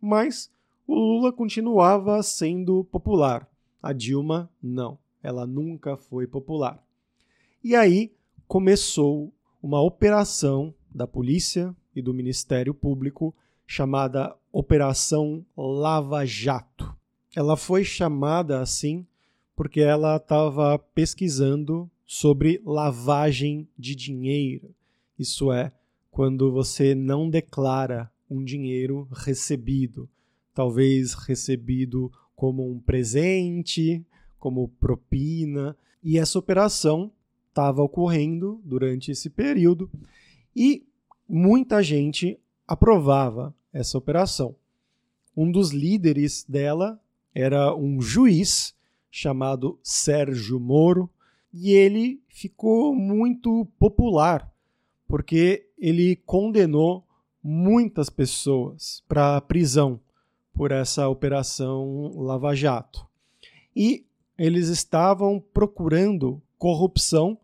mas 0.00 0.50
o 0.86 0.94
Lula 0.94 1.30
continuava 1.32 2.20
sendo 2.22 2.82
popular. 2.84 3.46
A 3.82 3.92
Dilma 3.92 4.50
não, 4.62 4.98
ela 5.22 5.46
nunca 5.46 5.96
foi 5.98 6.26
popular. 6.26 6.82
E 7.62 7.76
aí 7.76 8.10
começou 8.48 9.30
uma 9.62 9.80
operação 9.80 10.74
da 10.92 11.06
polícia 11.06 11.76
e 11.94 12.00
do 12.00 12.14
Ministério 12.14 12.72
Público 12.72 13.34
chamada 13.66 14.34
Operação 14.50 15.44
Lava 15.56 16.24
Jato. 16.24 16.94
Ela 17.36 17.56
foi 17.56 17.84
chamada 17.84 18.60
assim 18.60 19.06
porque 19.56 19.80
ela 19.80 20.16
estava 20.16 20.78
pesquisando 20.78 21.90
sobre 22.06 22.60
lavagem 22.64 23.68
de 23.78 23.94
dinheiro. 23.94 24.74
Isso 25.18 25.52
é, 25.52 25.72
quando 26.14 26.52
você 26.52 26.94
não 26.94 27.28
declara 27.28 28.08
um 28.30 28.44
dinheiro 28.44 29.08
recebido, 29.10 30.08
talvez 30.54 31.12
recebido 31.12 32.08
como 32.36 32.70
um 32.70 32.78
presente, 32.78 34.06
como 34.38 34.68
propina, 34.68 35.76
e 36.04 36.16
essa 36.16 36.38
operação 36.38 37.10
estava 37.48 37.82
ocorrendo 37.82 38.60
durante 38.64 39.10
esse 39.10 39.28
período 39.28 39.90
e 40.54 40.86
muita 41.28 41.82
gente 41.82 42.38
aprovava 42.64 43.52
essa 43.72 43.98
operação. 43.98 44.54
Um 45.36 45.50
dos 45.50 45.72
líderes 45.72 46.44
dela 46.48 46.96
era 47.34 47.74
um 47.74 48.00
juiz 48.00 48.72
chamado 49.10 49.80
Sérgio 49.82 50.60
Moro 50.60 51.10
e 51.52 51.72
ele 51.72 52.22
ficou 52.28 52.94
muito 52.94 53.66
popular 53.80 54.53
porque 55.08 55.68
ele 55.78 56.16
condenou 56.16 57.06
muitas 57.42 58.08
pessoas 58.08 59.02
para 59.06 59.40
prisão 59.40 60.00
por 60.52 60.72
essa 60.72 61.08
operação 61.08 62.12
Lava 62.16 62.54
Jato. 62.54 63.06
E 63.74 64.06
eles 64.38 64.68
estavam 64.68 65.42
procurando 65.52 66.40
corrupção 66.56 67.38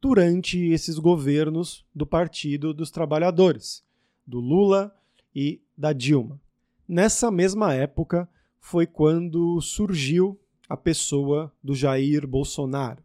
durante 0.00 0.58
esses 0.58 0.98
governos 0.98 1.84
do 1.94 2.06
Partido 2.06 2.72
dos 2.72 2.90
Trabalhadores, 2.90 3.84
do 4.26 4.40
Lula 4.40 4.94
e 5.34 5.60
da 5.76 5.92
Dilma. 5.92 6.40
Nessa 6.88 7.30
mesma 7.30 7.74
época 7.74 8.28
foi 8.60 8.86
quando 8.86 9.60
surgiu 9.60 10.38
a 10.68 10.76
pessoa 10.76 11.52
do 11.62 11.74
Jair 11.74 12.26
Bolsonaro. 12.26 13.02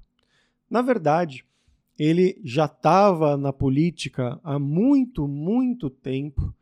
Na 0.70 0.82
verdade, 0.82 1.46
ele 1.98 2.40
já 2.44 2.66
estava 2.66 3.36
na 3.36 3.52
política 3.52 4.40
há 4.44 4.60
muito, 4.60 5.28
muito 5.28 5.90
tempo. 5.90 6.54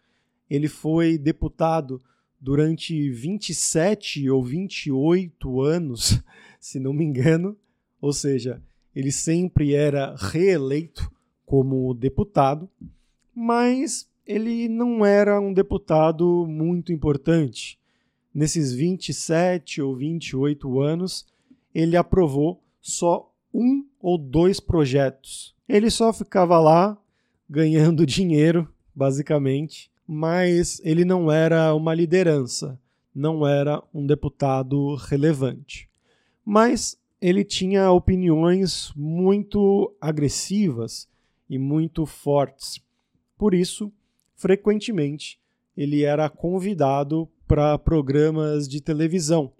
Ele 0.50 0.68
foi 0.68 1.18
deputado 1.18 2.02
durante 2.40 3.10
27 3.10 4.30
ou 4.30 4.44
28 4.44 5.62
anos, 5.62 6.22
se 6.60 6.80
não 6.80 6.94
me 6.94 7.04
engano, 7.04 7.58
ou 8.00 8.14
seja, 8.14 8.62
ele 8.96 9.12
sempre 9.12 9.74
era 9.74 10.16
reeleito 10.16 11.12
como 11.46 11.94
deputado, 11.94 12.70
mas 13.34 14.08
ele 14.26 14.68
não 14.70 15.06
era 15.06 15.40
um 15.40 15.54
deputado 15.54 16.46
muito 16.48 16.94
importante. 16.94 17.78
Nesses 18.34 18.74
27 18.74 19.82
ou 19.82 19.96
28 19.96 20.80
anos, 20.82 21.26
ele 21.74 21.98
aprovou 21.98 22.62
só 22.82 23.32
um 23.54 23.86
ou 24.06 24.20
dois 24.20 24.60
projetos. 24.60 25.56
Ele 25.68 25.90
só 25.90 26.14
ficava 26.14 26.60
lá 26.60 26.96
ganhando 27.50 28.06
dinheiro, 28.06 28.72
basicamente, 28.94 29.90
mas 30.08 30.80
ele 30.84 31.04
não 31.04 31.32
era 31.32 31.74
uma 31.74 31.92
liderança, 31.92 32.80
não 33.16 33.48
era 33.48 33.82
um 33.92 34.06
deputado 34.06 34.94
relevante. 34.94 35.90
Mas 36.46 37.00
ele 37.20 37.44
tinha 37.44 37.90
opiniões 37.90 38.94
muito 38.96 39.92
agressivas 40.00 41.10
e 41.50 41.58
muito 41.58 42.06
fortes. 42.06 42.80
Por 43.36 43.56
isso, 43.56 43.92
frequentemente, 44.36 45.40
ele 45.76 46.04
era 46.04 46.30
convidado 46.30 47.28
para 47.48 47.76
programas 47.80 48.68
de 48.68 48.80
televisão 48.82 49.52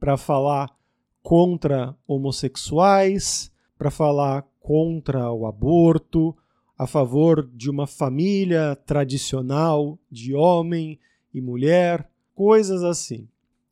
para 0.00 0.16
falar 0.16 0.76
contra 1.22 1.94
homossexuais, 2.08 3.52
para 3.78 3.90
falar 3.90 4.44
contra 4.60 5.30
o 5.30 5.46
aborto, 5.46 6.36
a 6.76 6.86
favor 6.86 7.48
de 7.54 7.70
uma 7.70 7.86
família 7.86 8.76
tradicional 8.84 9.98
de 10.10 10.34
homem 10.34 10.98
e 11.32 11.40
mulher, 11.40 12.10
coisas 12.34 12.82
assim. 12.82 13.28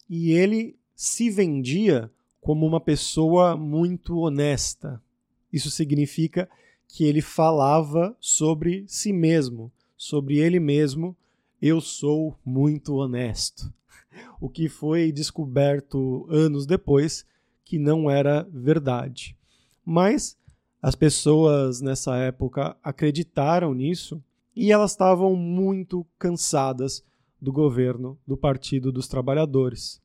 E 0.09 0.33
ele 0.33 0.77
se 0.95 1.29
vendia 1.29 2.11
como 2.41 2.65
uma 2.65 2.81
pessoa 2.81 3.57
muito 3.57 4.19
honesta. 4.19 5.03
Isso 5.53 5.71
significa 5.71 6.49
que 6.89 7.05
ele 7.05 7.21
falava 7.21 8.17
sobre 8.21 8.85
si 8.87 9.13
mesmo, 9.13 9.71
sobre 9.97 10.39
ele 10.39 10.61
mesmo. 10.61 11.17
Eu 11.61 11.81
sou 11.81 12.39
muito 12.45 12.95
honesto. 12.95 13.73
O 14.41 14.49
que 14.49 14.67
foi 14.67 15.13
descoberto 15.13 16.27
anos 16.31 16.65
depois 16.65 17.27
que 17.63 17.79
não 17.79 18.11
era 18.11 18.49
verdade. 18.51 19.36
Mas 19.87 20.37
as 20.83 20.97
pessoas 20.97 21.81
nessa 21.81 22.17
época 22.17 22.77
acreditaram 22.83 23.73
nisso 23.73 24.21
e 24.55 24.73
elas 24.73 24.91
estavam 24.91 25.37
muito 25.37 26.05
cansadas 26.19 27.05
do 27.41 27.53
governo 27.53 28.19
do 28.27 28.37
Partido 28.37 28.91
dos 28.91 29.07
Trabalhadores. 29.07 30.03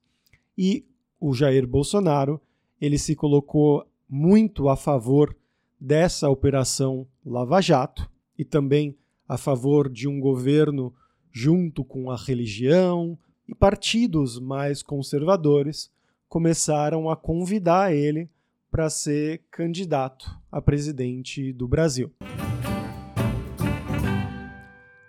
E 0.55 0.85
o 1.19 1.33
Jair 1.33 1.65
Bolsonaro, 1.65 2.39
ele 2.79 2.99
se 2.99 3.15
colocou 3.15 3.83
muito 4.07 4.69
a 4.69 4.75
favor 4.75 5.35
dessa 5.79 6.29
operação 6.29 7.07
Lava 7.25 7.59
Jato 7.59 8.07
e 8.37 8.45
também 8.45 8.95
a 9.27 9.37
favor 9.37 9.89
de 9.89 10.07
um 10.07 10.19
governo 10.19 10.93
junto 11.31 11.83
com 11.83 12.11
a 12.11 12.17
religião 12.17 13.17
e 13.47 13.55
partidos 13.55 14.39
mais 14.39 14.83
conservadores 14.83 15.89
começaram 16.27 17.09
a 17.09 17.15
convidar 17.15 17.95
ele 17.95 18.29
para 18.71 18.89
ser 18.89 19.41
candidato 19.51 20.33
a 20.49 20.61
presidente 20.61 21.51
do 21.51 21.67
Brasil. 21.67 22.09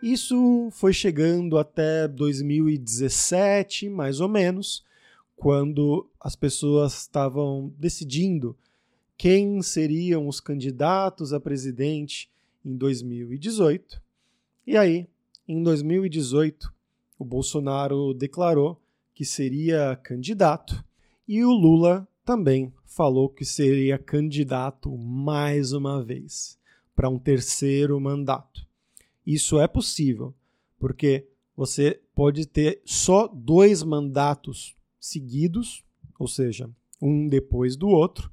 Isso 0.03 0.69
foi 0.73 0.93
chegando 0.93 1.57
até 1.57 2.09
2017, 2.09 3.89
mais 3.89 4.19
ou 4.19 4.29
menos, 4.29 4.85
quando 5.37 6.11
as 6.21 6.35
pessoas 6.35 6.93
estavam 7.03 7.73
decidindo 7.79 8.57
quem 9.17 9.63
seriam 9.63 10.27
os 10.27 10.41
candidatos 10.41 11.33
a 11.33 11.39
presidente 11.39 12.29
em 12.65 12.77
2018. 12.77 14.03
E 14.67 14.77
aí, 14.77 15.07
em 15.47 15.63
2018, 15.63 16.75
o 17.17 17.25
Bolsonaro 17.25 18.13
declarou 18.13 18.81
que 19.15 19.25
seria 19.25 19.95
candidato 20.03 20.85
e 21.29 21.45
o 21.45 21.53
Lula 21.53 22.09
também 22.25 22.73
falou 22.85 23.29
que 23.29 23.45
seria 23.45 23.99
candidato 23.99 24.97
mais 24.97 25.73
uma 25.73 26.03
vez 26.03 26.59
para 26.95 27.09
um 27.09 27.19
terceiro 27.19 28.01
mandato. 28.01 28.67
Isso 29.27 29.61
é 29.61 29.67
possível, 29.67 30.35
porque 30.79 31.27
você 31.57 32.01
pode 32.15 32.47
ter 32.47 32.81
só 32.85 33.29
dois 33.29 33.83
mandatos 33.83 34.77
seguidos, 35.01 35.85
ou 36.19 36.29
seja, 36.29 36.71
um 37.01 37.29
depois 37.29 37.77
do 37.77 37.89
outro. 37.89 38.31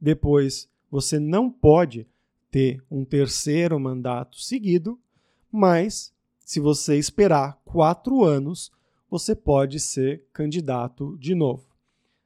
Depois, 0.00 0.68
você 0.90 1.18
não 1.18 1.50
pode 1.50 2.06
ter 2.50 2.82
um 2.90 3.04
terceiro 3.04 3.78
mandato 3.80 4.40
seguido, 4.40 4.98
mas 5.50 6.12
se 6.38 6.60
você 6.60 6.96
esperar 6.96 7.60
quatro 7.64 8.22
anos, 8.22 8.70
você 9.10 9.34
pode 9.34 9.80
ser 9.80 10.24
candidato 10.32 11.16
de 11.18 11.34
novo. 11.34 11.73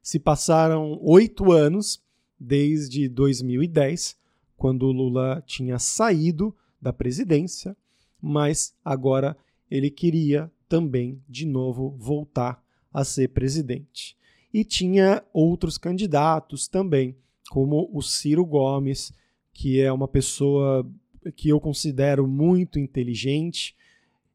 Se 0.03 0.19
passaram 0.19 0.99
oito 1.03 1.53
anos 1.53 2.03
desde 2.39 3.09
2010, 3.09 4.17
quando 4.57 4.85
o 4.85 4.93
Lula 4.93 5.43
tinha 5.47 5.79
saído 5.79 6.55
da 6.81 6.93
presidência, 6.93 7.77
mas 8.21 8.75
agora 8.85 9.37
ele 9.71 9.91
queria 9.91 10.51
também 10.69 11.23
de 11.29 11.47
novo 11.47 11.95
voltar 11.99 12.63
a 12.93 13.05
ser 13.05 13.29
presidente. 13.29 14.17
E 14.53 14.65
tinha 14.65 15.23
outros 15.33 15.77
candidatos 15.77 16.69
também, 16.69 17.17
como 17.51 17.89
o 17.93 18.03
Ciro 18.03 18.45
Gomes, 18.45 19.13
que 19.53 19.81
é 19.81 19.93
uma 19.93 20.09
pessoa 20.09 20.89
que 21.37 21.49
eu 21.49 21.61
considero 21.61 22.27
muito 22.27 22.79
inteligente, 22.79 23.77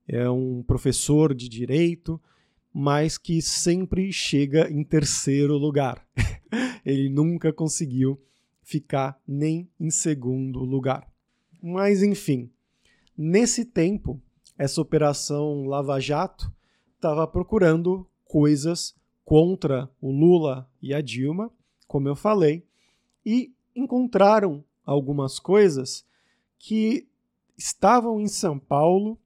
é 0.08 0.30
um 0.30 0.62
professor 0.64 1.34
de 1.34 1.48
direito, 1.48 2.22
mas 2.74 3.18
que 3.18 3.42
sempre 3.42 4.12
chega 4.12 4.70
em 4.72 4.84
terceiro 4.84 5.56
lugar. 5.56 6.04
Ele 6.84 7.08
nunca 7.08 7.54
conseguiu 7.54 8.20
ficar 8.64 9.22
nem 9.28 9.70
em 9.80 9.92
segundo 9.92 10.60
lugar. 10.60 11.08
Mas 11.62 12.02
enfim, 12.02 12.50
nesse 13.16 13.64
tempo, 13.64 14.20
essa 14.58 14.82
operação 14.82 15.66
Lava 15.66 16.00
Jato 16.00 16.52
estava 16.96 17.28
procurando 17.28 18.08
coisas 18.26 18.96
contra 19.24 19.90
o 20.02 20.12
Lula 20.12 20.70
e 20.82 20.94
a 20.94 21.02
Dilma, 21.02 21.52
como 21.88 22.08
eu 22.08 22.16
falei, 22.16 22.66
e 23.26 23.54
encontraram 23.76 24.64
algumas 24.86 25.40
coisas 25.40 26.06
que 26.58 27.08
estavam 27.58 28.20
em 28.20 28.28
São 28.28 28.58
Paulo 28.58 29.18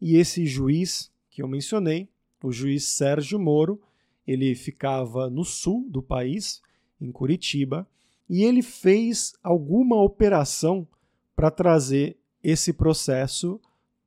e 0.00 0.16
esse 0.16 0.46
juiz 0.46 1.12
que 1.30 1.42
eu 1.42 1.48
mencionei 1.48 2.08
o 2.44 2.52
juiz 2.52 2.84
Sérgio 2.84 3.38
Moro, 3.38 3.80
ele 4.26 4.54
ficava 4.54 5.30
no 5.30 5.44
sul 5.44 5.88
do 5.88 6.02
país, 6.02 6.60
em 7.00 7.10
Curitiba, 7.10 7.88
e 8.28 8.44
ele 8.44 8.60
fez 8.60 9.32
alguma 9.42 9.96
operação 10.02 10.86
para 11.34 11.50
trazer 11.50 12.18
esse 12.42 12.74
processo 12.74 13.58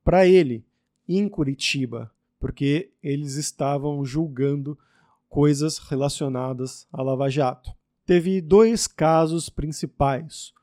para 0.04 0.28
ele 0.28 0.64
em 1.10 1.28
Curitiba, 1.28 2.12
porque 2.40 2.92
eles 3.02 3.36
estavam 3.36 4.06
julgando 4.06 4.78
coisas 5.28 5.80
relacionadas 5.80 6.88
a 6.94 7.02
Lava 7.02 7.30
Jato. 7.30 7.72
Teve 8.06 8.40
dois 8.40 8.86
casos 8.86 9.50
principais. 9.50 10.54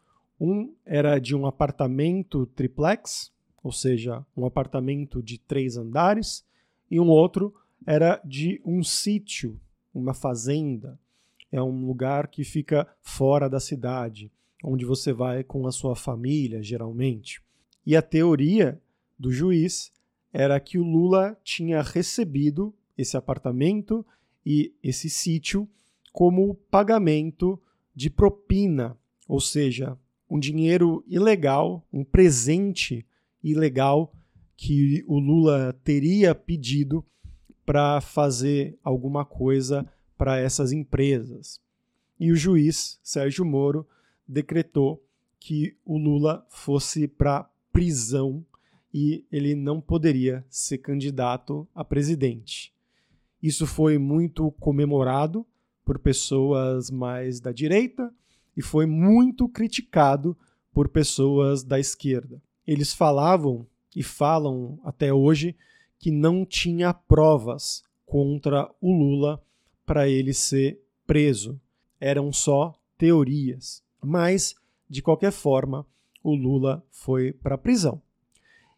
Um 0.41 0.73
era 0.87 1.19
de 1.19 1.35
um 1.35 1.45
apartamento 1.45 2.47
triplex, 2.47 3.33
ou 3.65 3.73
seja, 3.73 4.25
um 4.37 4.47
apartamento 4.47 5.21
de 5.21 5.39
três 5.39 5.77
andares, 5.77 6.45
e 6.91 7.01
um 7.01 7.09
outro 7.09 7.53
era 7.87 8.21
de 8.25 8.61
um 8.65 8.83
sítio, 8.83 9.61
uma 9.93 10.15
fazenda. 10.15 10.99
É 11.51 11.63
um 11.63 11.87
lugar 11.87 12.29
que 12.29 12.43
fica 12.45 12.89
fora 13.01 13.49
da 13.49 13.61
cidade, 13.61 14.31
onde 14.63 14.85
você 14.85 15.13
vai 15.13 15.45
com 15.45 15.67
a 15.67 15.73
sua 15.73 15.95
família, 15.95 16.63
geralmente. 16.63 17.41
E 17.87 17.97
a 17.97 18.03
teoria 18.03 18.81
do 19.19 19.31
juiz 19.31 19.93
era 20.33 20.59
que 20.59 20.79
o 20.79 20.83
Lula 20.83 21.39
tinha 21.45 21.81
recebido 21.83 22.75
esse 22.97 23.17
apartamento 23.17 24.05
e 24.45 24.75
esse 24.83 25.09
sítio 25.09 25.69
como 26.13 26.55
pagamento 26.71 27.61
de 27.95 28.11
propina, 28.11 28.97
ou 29.29 29.41
seja, 29.41 29.97
um 30.29 30.39
dinheiro 30.39 31.05
ilegal, 31.07 31.87
um 31.93 32.03
presente 32.05 33.07
ilegal 33.43 34.13
que 34.57 35.05
o 35.07 35.19
Lula 35.19 35.73
teria 35.85 36.35
pedido 36.35 37.05
para 37.65 38.01
fazer 38.01 38.79
alguma 38.83 39.25
coisa 39.25 39.87
para 40.17 40.39
essas 40.39 40.73
empresas. 40.73 41.61
E 42.19 42.31
o 42.31 42.37
juiz 42.37 42.99
Sérgio 43.03 43.45
Moro 43.45 43.87
decretou 44.27 45.03
que 45.39 45.77
o 45.85 45.99
Lula 45.99 46.47
fosse 46.49 47.07
para 47.07 47.49
prisão 47.73 48.45
e 48.93 49.25
ele 49.31 49.55
não 49.55 49.81
poderia 49.81 50.45
ser 50.49 50.79
candidato 50.79 51.67
a 51.75 51.85
presidente. 51.85 52.73
Isso 53.43 53.67
foi 53.67 53.99
muito 53.99 54.51
comemorado 54.53 55.45
por 55.85 55.99
pessoas 55.99 56.91
mais 56.91 57.41
da 57.41 57.53
direita 57.53 58.11
e 58.57 58.63
foi 58.63 58.87
muito 58.87 59.49
criticado 59.49 60.37
por 60.73 60.89
pessoas 60.89 61.63
da 61.63 61.79
esquerda. 61.79 62.41
Eles 62.67 62.95
falavam 62.95 63.67
e 63.95 64.03
falam 64.03 64.79
até 64.83 65.13
hoje 65.13 65.55
que 66.05 66.11
não 66.11 66.45
tinha 66.45 66.93
provas 66.93 67.83
contra 68.05 68.71
o 68.79 68.93
Lula 68.93 69.43
para 69.87 70.07
ele 70.07 70.35
ser 70.35 70.79
preso. 71.07 71.59
Eram 71.99 72.31
só 72.31 72.75
teorias. 72.99 73.83
Mas, 74.03 74.55
de 74.87 75.01
qualquer 75.01 75.33
forma, 75.33 75.87
o 76.23 76.35
Lula 76.35 76.85
foi 76.91 77.33
para 77.33 77.55
a 77.55 77.59
prisão. 77.59 78.03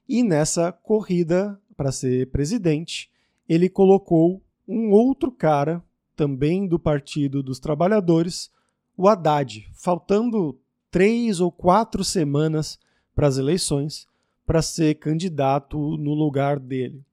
E 0.09 0.23
nessa 0.23 0.71
corrida 0.71 1.61
para 1.77 1.91
ser 1.91 2.31
presidente, 2.31 3.11
ele 3.49 3.69
colocou 3.69 4.41
um 4.69 4.93
outro 4.93 5.33
cara, 5.33 5.83
também 6.15 6.69
do 6.69 6.79
Partido 6.79 7.43
dos 7.43 7.59
Trabalhadores, 7.59 8.53
o 8.97 9.09
Haddad, 9.09 9.69
faltando 9.75 10.57
três 10.93 11.41
ou 11.41 11.51
quatro 11.51 12.05
semanas 12.05 12.79
para 13.17 13.27
as 13.27 13.37
eleições, 13.37 14.07
para 14.47 14.63
ser 14.63 14.95
candidato 15.01 15.97
no 15.97 16.15
lugar 16.15 16.61
dele 16.61 17.05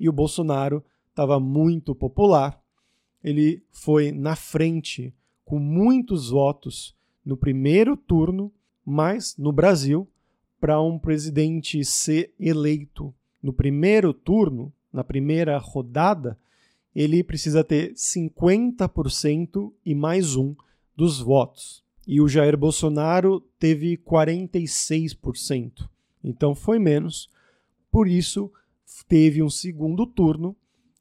e 0.00 0.08
o 0.08 0.12
Bolsonaro 0.12 0.82
estava 1.10 1.38
muito 1.38 1.94
popular. 1.94 2.58
Ele 3.22 3.62
foi 3.70 4.10
na 4.10 4.34
frente 4.34 5.14
com 5.44 5.58
muitos 5.58 6.30
votos 6.30 6.96
no 7.24 7.36
primeiro 7.36 7.96
turno, 7.96 8.50
mas 8.84 9.36
no 9.36 9.52
Brasil, 9.52 10.08
para 10.58 10.80
um 10.80 10.98
presidente 10.98 11.84
ser 11.84 12.32
eleito 12.40 13.14
no 13.42 13.52
primeiro 13.52 14.12
turno, 14.12 14.72
na 14.92 15.04
primeira 15.04 15.56
rodada, 15.58 16.38
ele 16.94 17.22
precisa 17.22 17.62
ter 17.62 17.92
50% 17.92 19.72
e 19.84 19.94
mais 19.94 20.34
um 20.34 20.54
dos 20.96 21.20
votos. 21.20 21.84
E 22.06 22.20
o 22.20 22.28
Jair 22.28 22.56
Bolsonaro 22.56 23.40
teve 23.58 23.96
46%. 23.96 25.88
Então 26.22 26.54
foi 26.54 26.78
menos. 26.78 27.30
Por 27.90 28.08
isso, 28.08 28.52
teve 29.08 29.42
um 29.42 29.50
segundo 29.50 30.06
turno, 30.06 30.56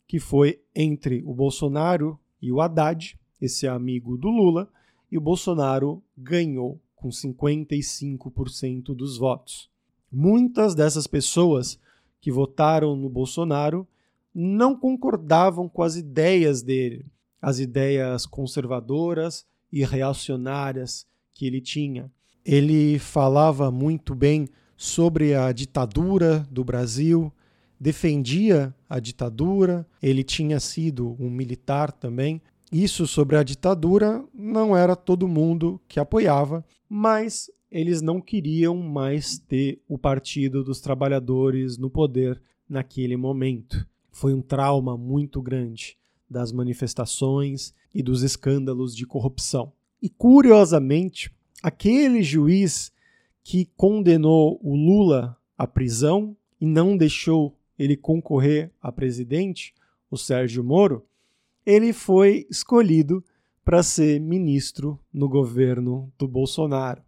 que 0.07 0.19
foi 0.19 0.61
entre 0.75 1.23
o 1.25 1.33
Bolsonaro 1.33 2.19
e 2.41 2.51
o 2.51 2.61
Haddad, 2.61 3.17
esse 3.41 3.67
amigo 3.67 4.17
do 4.17 4.29
Lula, 4.29 4.69
e 5.11 5.17
o 5.17 5.21
Bolsonaro 5.21 6.03
ganhou 6.17 6.79
com 6.95 7.09
55% 7.09 8.95
dos 8.95 9.17
votos. 9.17 9.69
Muitas 10.11 10.75
dessas 10.75 11.07
pessoas 11.07 11.79
que 12.19 12.31
votaram 12.31 12.95
no 12.95 13.09
Bolsonaro 13.09 13.87
não 14.33 14.75
concordavam 14.75 15.69
com 15.69 15.81
as 15.81 15.95
ideias 15.95 16.61
dele, 16.61 17.05
as 17.41 17.59
ideias 17.59 18.25
conservadoras 18.25 19.45
e 19.71 19.83
reacionárias 19.83 21.07
que 21.33 21.45
ele 21.45 21.61
tinha. 21.61 22.11
Ele 22.43 22.99
falava 22.99 23.71
muito 23.71 24.13
bem 24.13 24.47
sobre 24.75 25.33
a 25.33 25.51
ditadura 25.51 26.47
do 26.49 26.63
Brasil, 26.63 27.31
defendia 27.79 28.75
a 28.89 28.99
ditadura, 28.99 29.87
ele 30.01 30.23
tinha 30.23 30.59
sido 30.59 31.15
um 31.19 31.29
militar 31.29 31.91
também. 31.91 32.41
Isso 32.71 33.07
sobre 33.07 33.37
a 33.37 33.43
ditadura 33.43 34.23
não 34.33 34.75
era 34.75 34.95
todo 34.95 35.27
mundo 35.27 35.79
que 35.87 35.99
apoiava, 35.99 36.63
mas 36.87 37.49
eles 37.71 38.01
não 38.01 38.19
queriam 38.19 38.75
mais 38.77 39.39
ter 39.39 39.81
o 39.87 39.97
Partido 39.97 40.63
dos 40.63 40.81
Trabalhadores 40.81 41.77
no 41.77 41.89
poder 41.89 42.41
naquele 42.67 43.15
momento. 43.15 43.87
Foi 44.11 44.33
um 44.33 44.41
trauma 44.41 44.97
muito 44.97 45.41
grande 45.41 45.97
das 46.29 46.51
manifestações 46.51 47.73
e 47.93 48.03
dos 48.03 48.21
escândalos 48.21 48.95
de 48.95 49.05
corrupção. 49.05 49.71
E 50.01 50.09
curiosamente, 50.09 51.31
aquele 51.63 52.21
juiz 52.21 52.91
que 53.43 53.65
condenou 53.75 54.59
o 54.61 54.75
Lula 54.75 55.37
à 55.57 55.65
prisão 55.65 56.35
e 56.61 56.65
não 56.65 56.95
deixou 56.95 57.58
ele 57.79 57.95
concorrer 57.95 58.71
a 58.81 58.91
presidente, 58.91 59.73
o 60.11 60.17
Sérgio 60.17 60.63
Moro, 60.63 61.05
ele 61.65 61.93
foi 61.93 62.45
escolhido 62.49 63.23
para 63.63 63.81
ser 63.81 64.19
ministro 64.19 64.99
no 65.13 65.29
governo 65.29 66.11
do 66.17 66.27
Bolsonaro. 66.27 67.01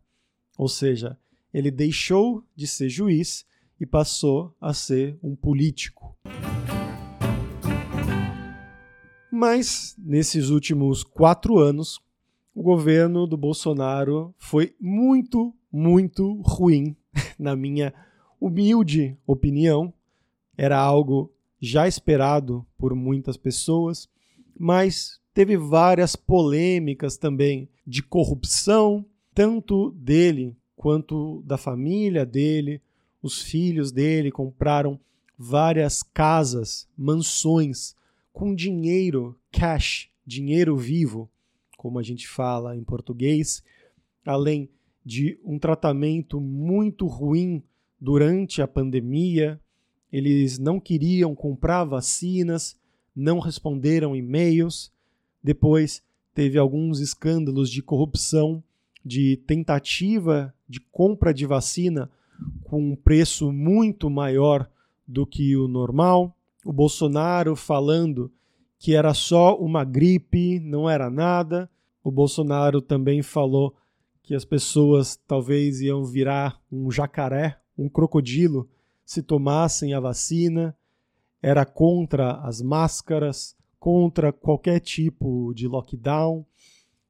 Ou 0.57 0.69
seja, 0.69 1.17
ele 1.53 1.69
deixou 1.69 2.43
de 2.55 2.65
ser 2.67 2.87
juiz 2.87 3.45
e 3.79 3.85
passou 3.85 4.55
a 4.61 4.73
ser 4.73 5.17
um 5.21 5.35
político. 5.35 6.15
Mas, 9.31 9.95
nesses 9.97 10.49
últimos 10.49 11.03
quatro 11.03 11.57
anos, 11.57 11.99
o 12.53 12.61
governo 12.61 13.25
do 13.25 13.35
Bolsonaro 13.35 14.35
foi 14.37 14.75
muito, 14.79 15.53
muito 15.71 16.39
ruim, 16.41 16.95
na 17.39 17.55
minha 17.55 17.93
humilde 18.39 19.17
opinião. 19.25 19.93
Era 20.57 20.79
algo 20.79 21.31
já 21.59 21.87
esperado 21.87 22.65
por 22.77 22.95
muitas 22.95 23.37
pessoas, 23.37 24.09
mas 24.57 25.19
teve 25.33 25.57
várias 25.57 26.15
polêmicas 26.15 27.17
também 27.17 27.69
de 27.85 28.01
corrupção, 28.01 29.05
tanto 29.33 29.91
dele 29.91 30.55
quanto 30.75 31.41
da 31.45 31.57
família 31.57 32.25
dele. 32.25 32.81
Os 33.21 33.41
filhos 33.41 33.91
dele 33.91 34.31
compraram 34.31 34.99
várias 35.37 36.03
casas, 36.03 36.87
mansões 36.97 37.95
com 38.33 38.55
dinheiro 38.55 39.37
cash, 39.51 40.09
dinheiro 40.25 40.75
vivo, 40.77 41.29
como 41.77 41.99
a 41.99 42.03
gente 42.03 42.27
fala 42.27 42.75
em 42.75 42.83
português, 42.83 43.63
além 44.25 44.69
de 45.03 45.39
um 45.43 45.57
tratamento 45.57 46.39
muito 46.39 47.07
ruim 47.07 47.63
durante 47.99 48.61
a 48.61 48.67
pandemia. 48.67 49.59
Eles 50.11 50.59
não 50.59 50.79
queriam 50.79 51.33
comprar 51.33 51.83
vacinas, 51.83 52.75
não 53.15 53.39
responderam 53.39 54.15
e-mails. 54.15 54.91
Depois 55.43 56.03
teve 56.33 56.57
alguns 56.57 56.99
escândalos 56.99 57.69
de 57.69 57.81
corrupção 57.81 58.63
de 59.03 59.37
tentativa 59.47 60.53
de 60.67 60.79
compra 60.79 61.33
de 61.33 61.45
vacina 61.45 62.09
com 62.63 62.91
um 62.91 62.95
preço 62.95 63.51
muito 63.51 64.09
maior 64.09 64.69
do 65.07 65.25
que 65.25 65.55
o 65.55 65.67
normal. 65.67 66.35
O 66.63 66.71
Bolsonaro 66.71 67.55
falando 67.55 68.31
que 68.79 68.95
era 68.95 69.13
só 69.13 69.55
uma 69.57 69.83
gripe, 69.83 70.59
não 70.59 70.89
era 70.89 71.09
nada. 71.09 71.69
O 72.03 72.09
Bolsonaro 72.09 72.81
também 72.81 73.21
falou 73.21 73.75
que 74.23 74.33
as 74.33 74.45
pessoas 74.45 75.19
talvez 75.27 75.81
iam 75.81 76.03
virar 76.03 76.59
um 76.71 76.89
jacaré, 76.89 77.59
um 77.77 77.89
crocodilo, 77.89 78.67
se 79.11 79.21
tomassem 79.21 79.93
a 79.93 79.99
vacina. 79.99 80.73
Era 81.41 81.65
contra 81.65 82.35
as 82.35 82.61
máscaras, 82.61 83.57
contra 83.77 84.31
qualquer 84.31 84.79
tipo 84.79 85.53
de 85.53 85.67
lockdown. 85.67 86.45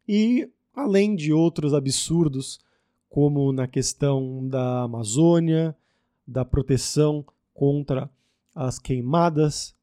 E 0.08 0.50
além 0.74 1.16
de 1.16 1.32
outros 1.32 1.76
absurdos, 1.76 2.60
como 3.08 3.52
na 3.52 3.68
questão 3.68 4.48
da 4.48 4.82
Amazônia, 4.82 5.78
da 6.26 6.44
proteção 6.44 7.24
contra 7.54 8.10
as 8.56 8.80
queimadas 8.80 9.76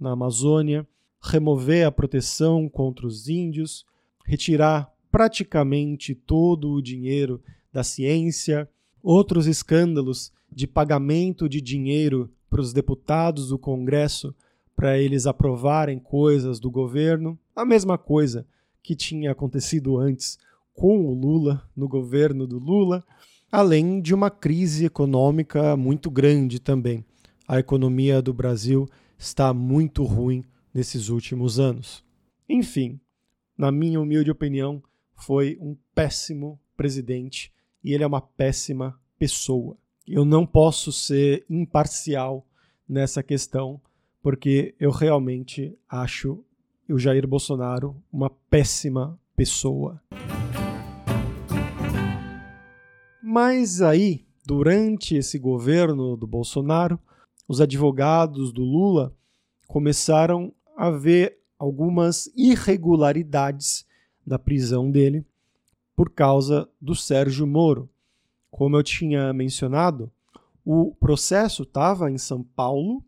na 0.00 0.12
Amazônia, 0.12 0.88
remover 1.20 1.86
a 1.86 1.92
proteção 1.92 2.70
contra 2.70 3.06
os 3.06 3.28
índios, 3.28 3.84
retirar 4.24 4.90
praticamente 5.10 6.14
todo 6.14 6.70
o 6.70 6.80
dinheiro 6.80 7.38
da 7.70 7.84
ciência, 7.84 8.66
outros 9.02 9.46
escândalos 9.46 10.32
de 10.52 10.66
pagamento 10.66 11.48
de 11.48 11.60
dinheiro 11.60 12.30
para 12.48 12.60
os 12.60 12.72
deputados 12.72 13.48
do 13.48 13.58
Congresso 13.58 14.34
para 14.76 14.98
eles 14.98 15.26
aprovarem 15.26 15.98
coisas 15.98 16.60
do 16.60 16.70
governo, 16.70 17.38
a 17.54 17.64
mesma 17.64 17.96
coisa 17.96 18.46
que 18.82 18.94
tinha 18.94 19.32
acontecido 19.32 19.96
antes 19.96 20.38
com 20.74 21.06
o 21.06 21.14
Lula, 21.14 21.66
no 21.74 21.88
governo 21.88 22.46
do 22.46 22.58
Lula, 22.58 23.02
além 23.50 24.00
de 24.02 24.14
uma 24.14 24.30
crise 24.30 24.84
econômica 24.84 25.76
muito 25.76 26.10
grande 26.10 26.60
também. 26.60 27.02
A 27.48 27.58
economia 27.58 28.20
do 28.20 28.34
Brasil 28.34 28.86
está 29.18 29.54
muito 29.54 30.04
ruim 30.04 30.44
nesses 30.74 31.08
últimos 31.08 31.58
anos. 31.58 32.04
Enfim, 32.46 33.00
na 33.56 33.72
minha 33.72 33.98
humilde 33.98 34.30
opinião, 34.30 34.82
foi 35.14 35.56
um 35.58 35.74
péssimo 35.94 36.60
presidente 36.76 37.50
e 37.82 37.94
ele 37.94 38.04
é 38.04 38.06
uma 38.06 38.20
péssima 38.20 39.00
pessoa. 39.18 39.78
Eu 40.08 40.24
não 40.24 40.46
posso 40.46 40.92
ser 40.92 41.44
imparcial 41.50 42.46
nessa 42.88 43.24
questão, 43.24 43.80
porque 44.22 44.72
eu 44.78 44.92
realmente 44.92 45.76
acho 45.88 46.44
o 46.88 46.96
Jair 46.96 47.26
Bolsonaro 47.26 48.00
uma 48.12 48.30
péssima 48.30 49.18
pessoa. 49.34 50.00
Mas 53.20 53.82
aí, 53.82 54.24
durante 54.46 55.16
esse 55.16 55.40
governo 55.40 56.16
do 56.16 56.26
Bolsonaro, 56.26 57.00
os 57.48 57.60
advogados 57.60 58.52
do 58.52 58.62
Lula 58.62 59.12
começaram 59.66 60.52
a 60.76 60.88
ver 60.88 61.36
algumas 61.58 62.30
irregularidades 62.36 63.84
da 64.24 64.38
prisão 64.38 64.88
dele 64.88 65.26
por 65.96 66.10
causa 66.10 66.68
do 66.80 66.94
Sérgio 66.94 67.44
Moro. 67.44 67.90
Como 68.56 68.76
eu 68.76 68.82
tinha 68.82 69.32
mencionado, 69.32 70.10
o 70.64 70.94
processo 70.94 71.62
estava 71.62 72.10
em 72.10 72.18
São 72.18 72.42
Paulo 72.42 73.04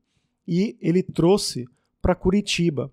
e 0.46 0.76
ele 0.80 1.02
trouxe 1.02 1.66
para 2.00 2.14
Curitiba 2.14 2.92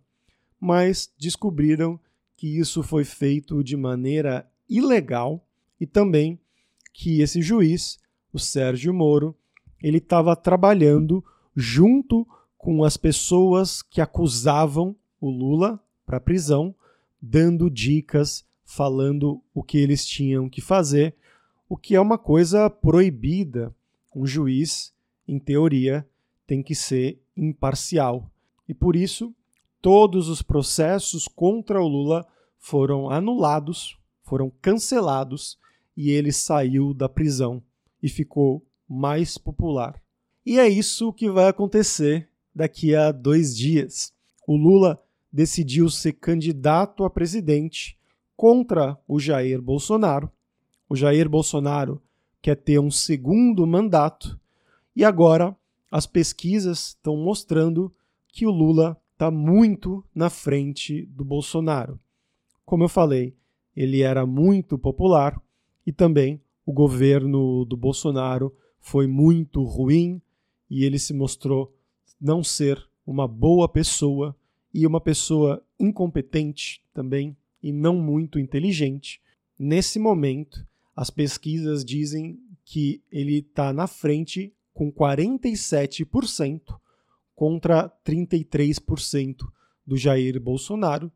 mas 0.60 1.13
descobriram 1.20 2.00
que 2.36 2.58
isso 2.58 2.82
foi 2.82 3.04
feito 3.04 3.63
de 3.63 3.78
maneira 3.78 4.50
ilegal 4.68 5.46
e 5.80 5.86
também 5.86 6.39
que 6.91 7.22
esse 7.22 7.39
juiz, 7.39 8.00
o 8.34 8.39
Sérgio 8.39 8.91
Moro, 8.91 9.36
ele 9.80 10.00
estava 10.00 10.36
trabalhando 10.36 11.24
junto 11.56 12.28
com 12.58 12.84
as 12.84 12.98
pessoas 12.98 13.84
que 13.84 14.02
acusavam 14.02 14.96
o 15.22 15.30
Lula 15.30 15.80
para 16.04 16.20
prisão, 16.20 16.74
dando 17.22 17.70
dicas, 17.70 18.44
falando 18.65 19.39
o 19.54 19.62
que 19.62 19.78
eles 19.78 20.04
tinham 20.04 20.50
que 20.50 20.62
fazer, 20.62 21.15
o 21.67 21.75
que 21.78 21.95
é 21.95 21.99
uma 21.99 22.17
coisa 22.17 22.69
proibida. 22.69 23.73
Um 24.15 24.25
juiz, 24.25 24.93
em 25.28 25.39
teoria, 25.39 26.08
tem 26.47 26.63
que 26.63 26.75
ser 26.75 27.21
imparcial. 27.36 28.30
E 28.67 28.73
por 28.73 28.95
isso, 28.95 29.34
todos 29.82 30.30
os 30.30 30.41
processos 30.41 31.28
contra 31.28 31.82
o 31.82 31.88
Lula 31.88 32.25
foram 32.58 33.10
anulados, 33.10 33.97
foram 34.23 34.51
cancelados 34.62 35.58
e 35.95 36.12
ele 36.12 36.32
saiu 36.32 36.93
da 36.93 37.08
prisão 37.08 37.62
e 38.01 38.10
ficou 38.10 38.65
mais 38.88 39.38
popular. 39.38 40.01
E 40.45 40.60
é 40.60 40.67
isso 40.67 41.13
que 41.13 41.30
vai 41.30 41.47
acontecer 41.47 42.30
daqui 42.54 42.95
a 42.95 43.12
dois 43.12 43.56
dias. 43.56 44.13
O 44.47 44.56
Lula 44.56 45.01
decidiu 45.32 45.89
ser 45.89 46.13
candidato 46.13 47.04
a 47.04 47.10
presidente 47.10 47.97
contra 48.36 48.97
o 49.08 49.19
Jair 49.19 49.62
Bolsonaro. 49.62 50.32
O 50.88 50.95
Jair 50.95 51.28
Bolsonaro 51.28 52.02
quer 52.41 52.56
ter 52.56 52.80
um 52.80 52.91
segundo 52.91 53.65
mandato 53.65 54.39
e 54.95 55.04
agora 55.04 55.56
as 55.91 56.06
pesquisas 56.06 56.89
estão 56.89 57.17
mostrando 57.17 57.91
que 58.28 58.45
o 58.45 58.52
Lula 58.52 59.00
está 59.13 59.32
muito 59.32 60.04
na 60.13 60.30
frente 60.30 61.06
do 61.08 61.26
Bolsonaro. 61.26 62.00
Como 62.65 62.84
eu 62.84 62.89
falei, 62.89 63.36
ele 63.76 64.02
era 64.02 64.26
muito 64.26 64.78
popular 64.78 65.41
e 65.86 65.91
também 65.91 66.41
o 66.65 66.71
governo 66.71 67.65
do 67.65 67.76
Bolsonaro 67.76 68.54
foi 68.80 69.08
muito 69.08 69.63
ruim 69.63 70.21
e 70.69 70.84
ele 70.84 71.00
se 71.00 71.13
mostrou 71.13 71.74
não 72.19 72.43
ser 72.43 72.84
uma 73.06 73.28
boa 73.28 73.67
pessoa 73.67 74.36
e 74.74 74.86
uma 74.86 75.00
pessoa 75.00 75.63
incompetente 75.80 76.84
também 76.93 77.36
e 77.62 77.71
não 77.71 77.95
muito 77.95 78.38
inteligente. 78.38 79.21
Nesse 79.58 79.98
momento, 79.98 80.65
as 80.95 81.10
pesquisas 81.10 81.84
dizem 81.84 82.39
que 82.63 83.03
ele 83.12 83.39
está 83.39 83.73
na 83.73 83.88
frente 83.88 84.53
com 84.73 84.91
47% 84.91 86.62
contra 87.36 87.89
33% 88.05 89.38
do 89.86 89.97
Jair 89.97 90.39
Bolsonaro, 90.39 91.12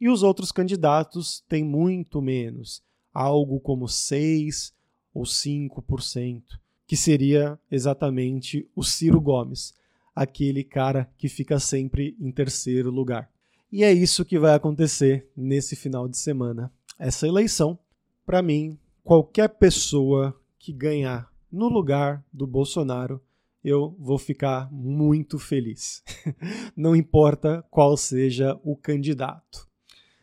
e 0.00 0.08
os 0.08 0.22
outros 0.22 0.50
candidatos 0.50 1.44
têm 1.48 1.64
muito 1.64 2.20
menos, 2.20 2.82
algo 3.12 3.60
como 3.60 3.88
6 3.88 4.72
ou 5.14 5.22
5%, 5.22 6.42
que 6.86 6.96
seria 6.96 7.58
exatamente 7.70 8.68
o 8.74 8.82
Ciro 8.82 9.20
Gomes, 9.20 9.74
aquele 10.14 10.64
cara 10.64 11.10
que 11.16 11.28
fica 11.28 11.58
sempre 11.58 12.16
em 12.20 12.30
terceiro 12.30 12.90
lugar. 12.90 13.30
E 13.70 13.82
é 13.84 13.92
isso 13.92 14.24
que 14.24 14.38
vai 14.38 14.54
acontecer 14.54 15.30
nesse 15.36 15.74
final 15.74 16.06
de 16.08 16.18
semana. 16.18 16.70
Essa 16.98 17.26
eleição, 17.26 17.78
para 18.26 18.42
mim, 18.42 18.78
qualquer 19.02 19.48
pessoa 19.48 20.38
que 20.58 20.72
ganhar 20.72 21.30
no 21.50 21.68
lugar 21.68 22.24
do 22.32 22.46
Bolsonaro, 22.46 23.20
eu 23.62 23.94
vou 23.98 24.18
ficar 24.18 24.72
muito 24.72 25.38
feliz. 25.38 26.02
Não 26.76 26.96
importa 26.96 27.64
qual 27.70 27.96
seja 27.96 28.58
o 28.64 28.76
candidato. 28.76 29.68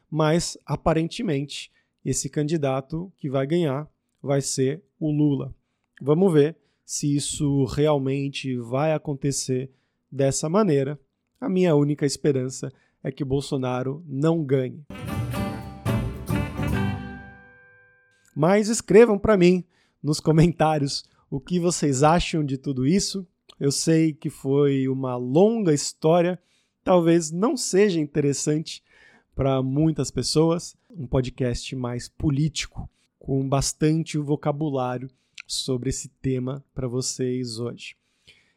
Mas, 0.10 0.58
aparentemente, 0.66 1.72
esse 2.04 2.30
candidato 2.30 3.12
que 3.18 3.30
vai 3.30 3.46
ganhar 3.46 3.88
vai 4.22 4.42
ser 4.42 4.84
o 5.00 5.12
Lula. 5.12 5.54
Vamos 6.02 6.34
ver 6.34 6.58
se 6.84 7.16
isso 7.16 7.66
realmente 7.66 8.58
vai 8.58 8.94
acontecer 8.94 9.72
dessa 10.12 10.50
maneira. 10.50 11.00
A 11.40 11.48
minha 11.48 11.76
única 11.76 12.06
esperança 12.06 12.72
é 13.04 13.12
que 13.12 13.24
Bolsonaro 13.24 14.04
não 14.08 14.44
ganhe. 14.44 14.84
Mas 18.40 18.70
escrevam 18.70 19.20
para 19.20 19.36
mim 19.36 19.66
nos 20.02 20.22
comentários 20.22 21.04
o 21.30 21.42
que 21.42 21.60
vocês 21.60 22.04
acham 22.04 22.42
de 22.42 22.58
tudo 22.58 22.88
isso. 22.88 23.28
Eu 23.60 23.70
sei 23.70 24.14
que 24.14 24.30
foi 24.30 24.88
uma 24.88 25.18
longa 25.18 25.74
história, 25.74 26.42
talvez 26.82 27.32
não 27.32 27.58
seja 27.58 28.00
interessante 28.00 28.82
para 29.36 29.62
muitas 29.62 30.10
pessoas, 30.10 30.74
um 30.90 31.06
podcast 31.06 31.76
mais 31.76 32.08
político, 32.08 32.90
com 33.20 33.46
bastante 33.46 34.18
vocabulário 34.18 35.10
sobre 35.46 35.90
esse 35.90 36.08
tema 36.08 36.64
para 36.74 36.88
vocês 36.88 37.60
hoje. 37.60 37.98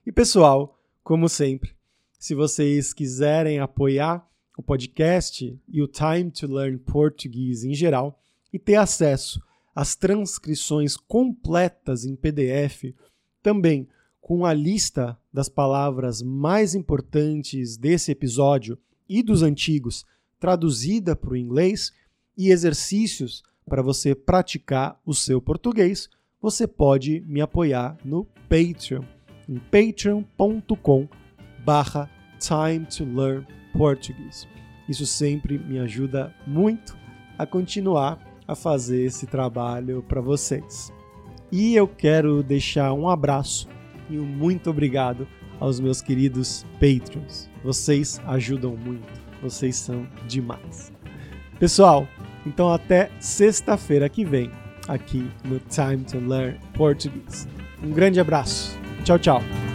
E 0.06 0.12
pessoal, 0.12 0.78
como 1.02 1.28
sempre, 1.28 1.72
se 2.20 2.36
vocês 2.36 2.92
quiserem 2.92 3.58
apoiar 3.58 4.24
o 4.56 4.62
podcast 4.62 5.60
e 5.68 5.82
o 5.82 5.88
Time 5.88 6.30
to 6.30 6.46
Learn 6.46 6.78
Português 6.78 7.64
em 7.64 7.74
geral 7.74 8.22
e 8.52 8.60
ter 8.60 8.76
acesso 8.76 9.42
as 9.74 9.94
transcrições 9.96 10.96
completas 10.96 12.04
em 12.04 12.14
PDF, 12.14 12.94
também 13.42 13.88
com 14.20 14.46
a 14.46 14.52
lista 14.52 15.18
das 15.32 15.48
palavras 15.48 16.22
mais 16.22 16.74
importantes 16.74 17.76
desse 17.76 18.12
episódio 18.12 18.78
e 19.08 19.22
dos 19.22 19.42
antigos, 19.42 20.04
traduzida 20.38 21.16
para 21.16 21.30
o 21.30 21.37
inglês, 21.37 21.92
e 22.37 22.50
exercícios 22.50 23.42
para 23.68 23.82
você 23.82 24.14
praticar 24.14 25.00
o 25.04 25.14
seu 25.14 25.40
português, 25.40 26.08
você 26.40 26.66
pode 26.66 27.20
me 27.20 27.40
apoiar 27.40 27.96
no 28.04 28.24
Patreon, 28.48 29.04
em 29.48 29.58
patreon.com 29.58 31.08
barra 31.64 32.11
time 32.38 32.87
to 32.87 33.04
learn 33.04 33.46
Portuguese. 33.72 34.46
Isso 34.88 35.06
sempre 35.06 35.58
me 35.58 35.78
ajuda 35.78 36.35
muito 36.46 36.96
a 37.38 37.46
continuar 37.46 38.31
a 38.52 38.56
fazer 38.56 39.04
esse 39.04 39.26
trabalho 39.26 40.04
para 40.06 40.20
vocês. 40.20 40.92
E 41.50 41.74
eu 41.74 41.86
quero 41.86 42.42
deixar 42.42 42.92
um 42.92 43.08
abraço 43.08 43.68
e 44.08 44.18
um 44.18 44.24
muito 44.24 44.70
obrigado 44.70 45.26
aos 45.60 45.78
meus 45.78 46.00
queridos 46.00 46.64
Patreons. 46.74 47.48
Vocês 47.62 48.20
ajudam 48.26 48.76
muito, 48.76 49.20
vocês 49.42 49.76
são 49.76 50.06
demais. 50.26 50.92
Pessoal, 51.58 52.08
então 52.46 52.72
até 52.72 53.10
sexta-feira 53.20 54.08
que 54.08 54.24
vem, 54.24 54.50
aqui 54.88 55.30
no 55.44 55.60
Time 55.60 56.04
to 56.04 56.18
Learn 56.18 56.58
Portuguese. 56.74 57.46
Um 57.82 57.90
grande 57.90 58.18
abraço. 58.18 58.78
Tchau, 59.04 59.18
tchau. 59.18 59.71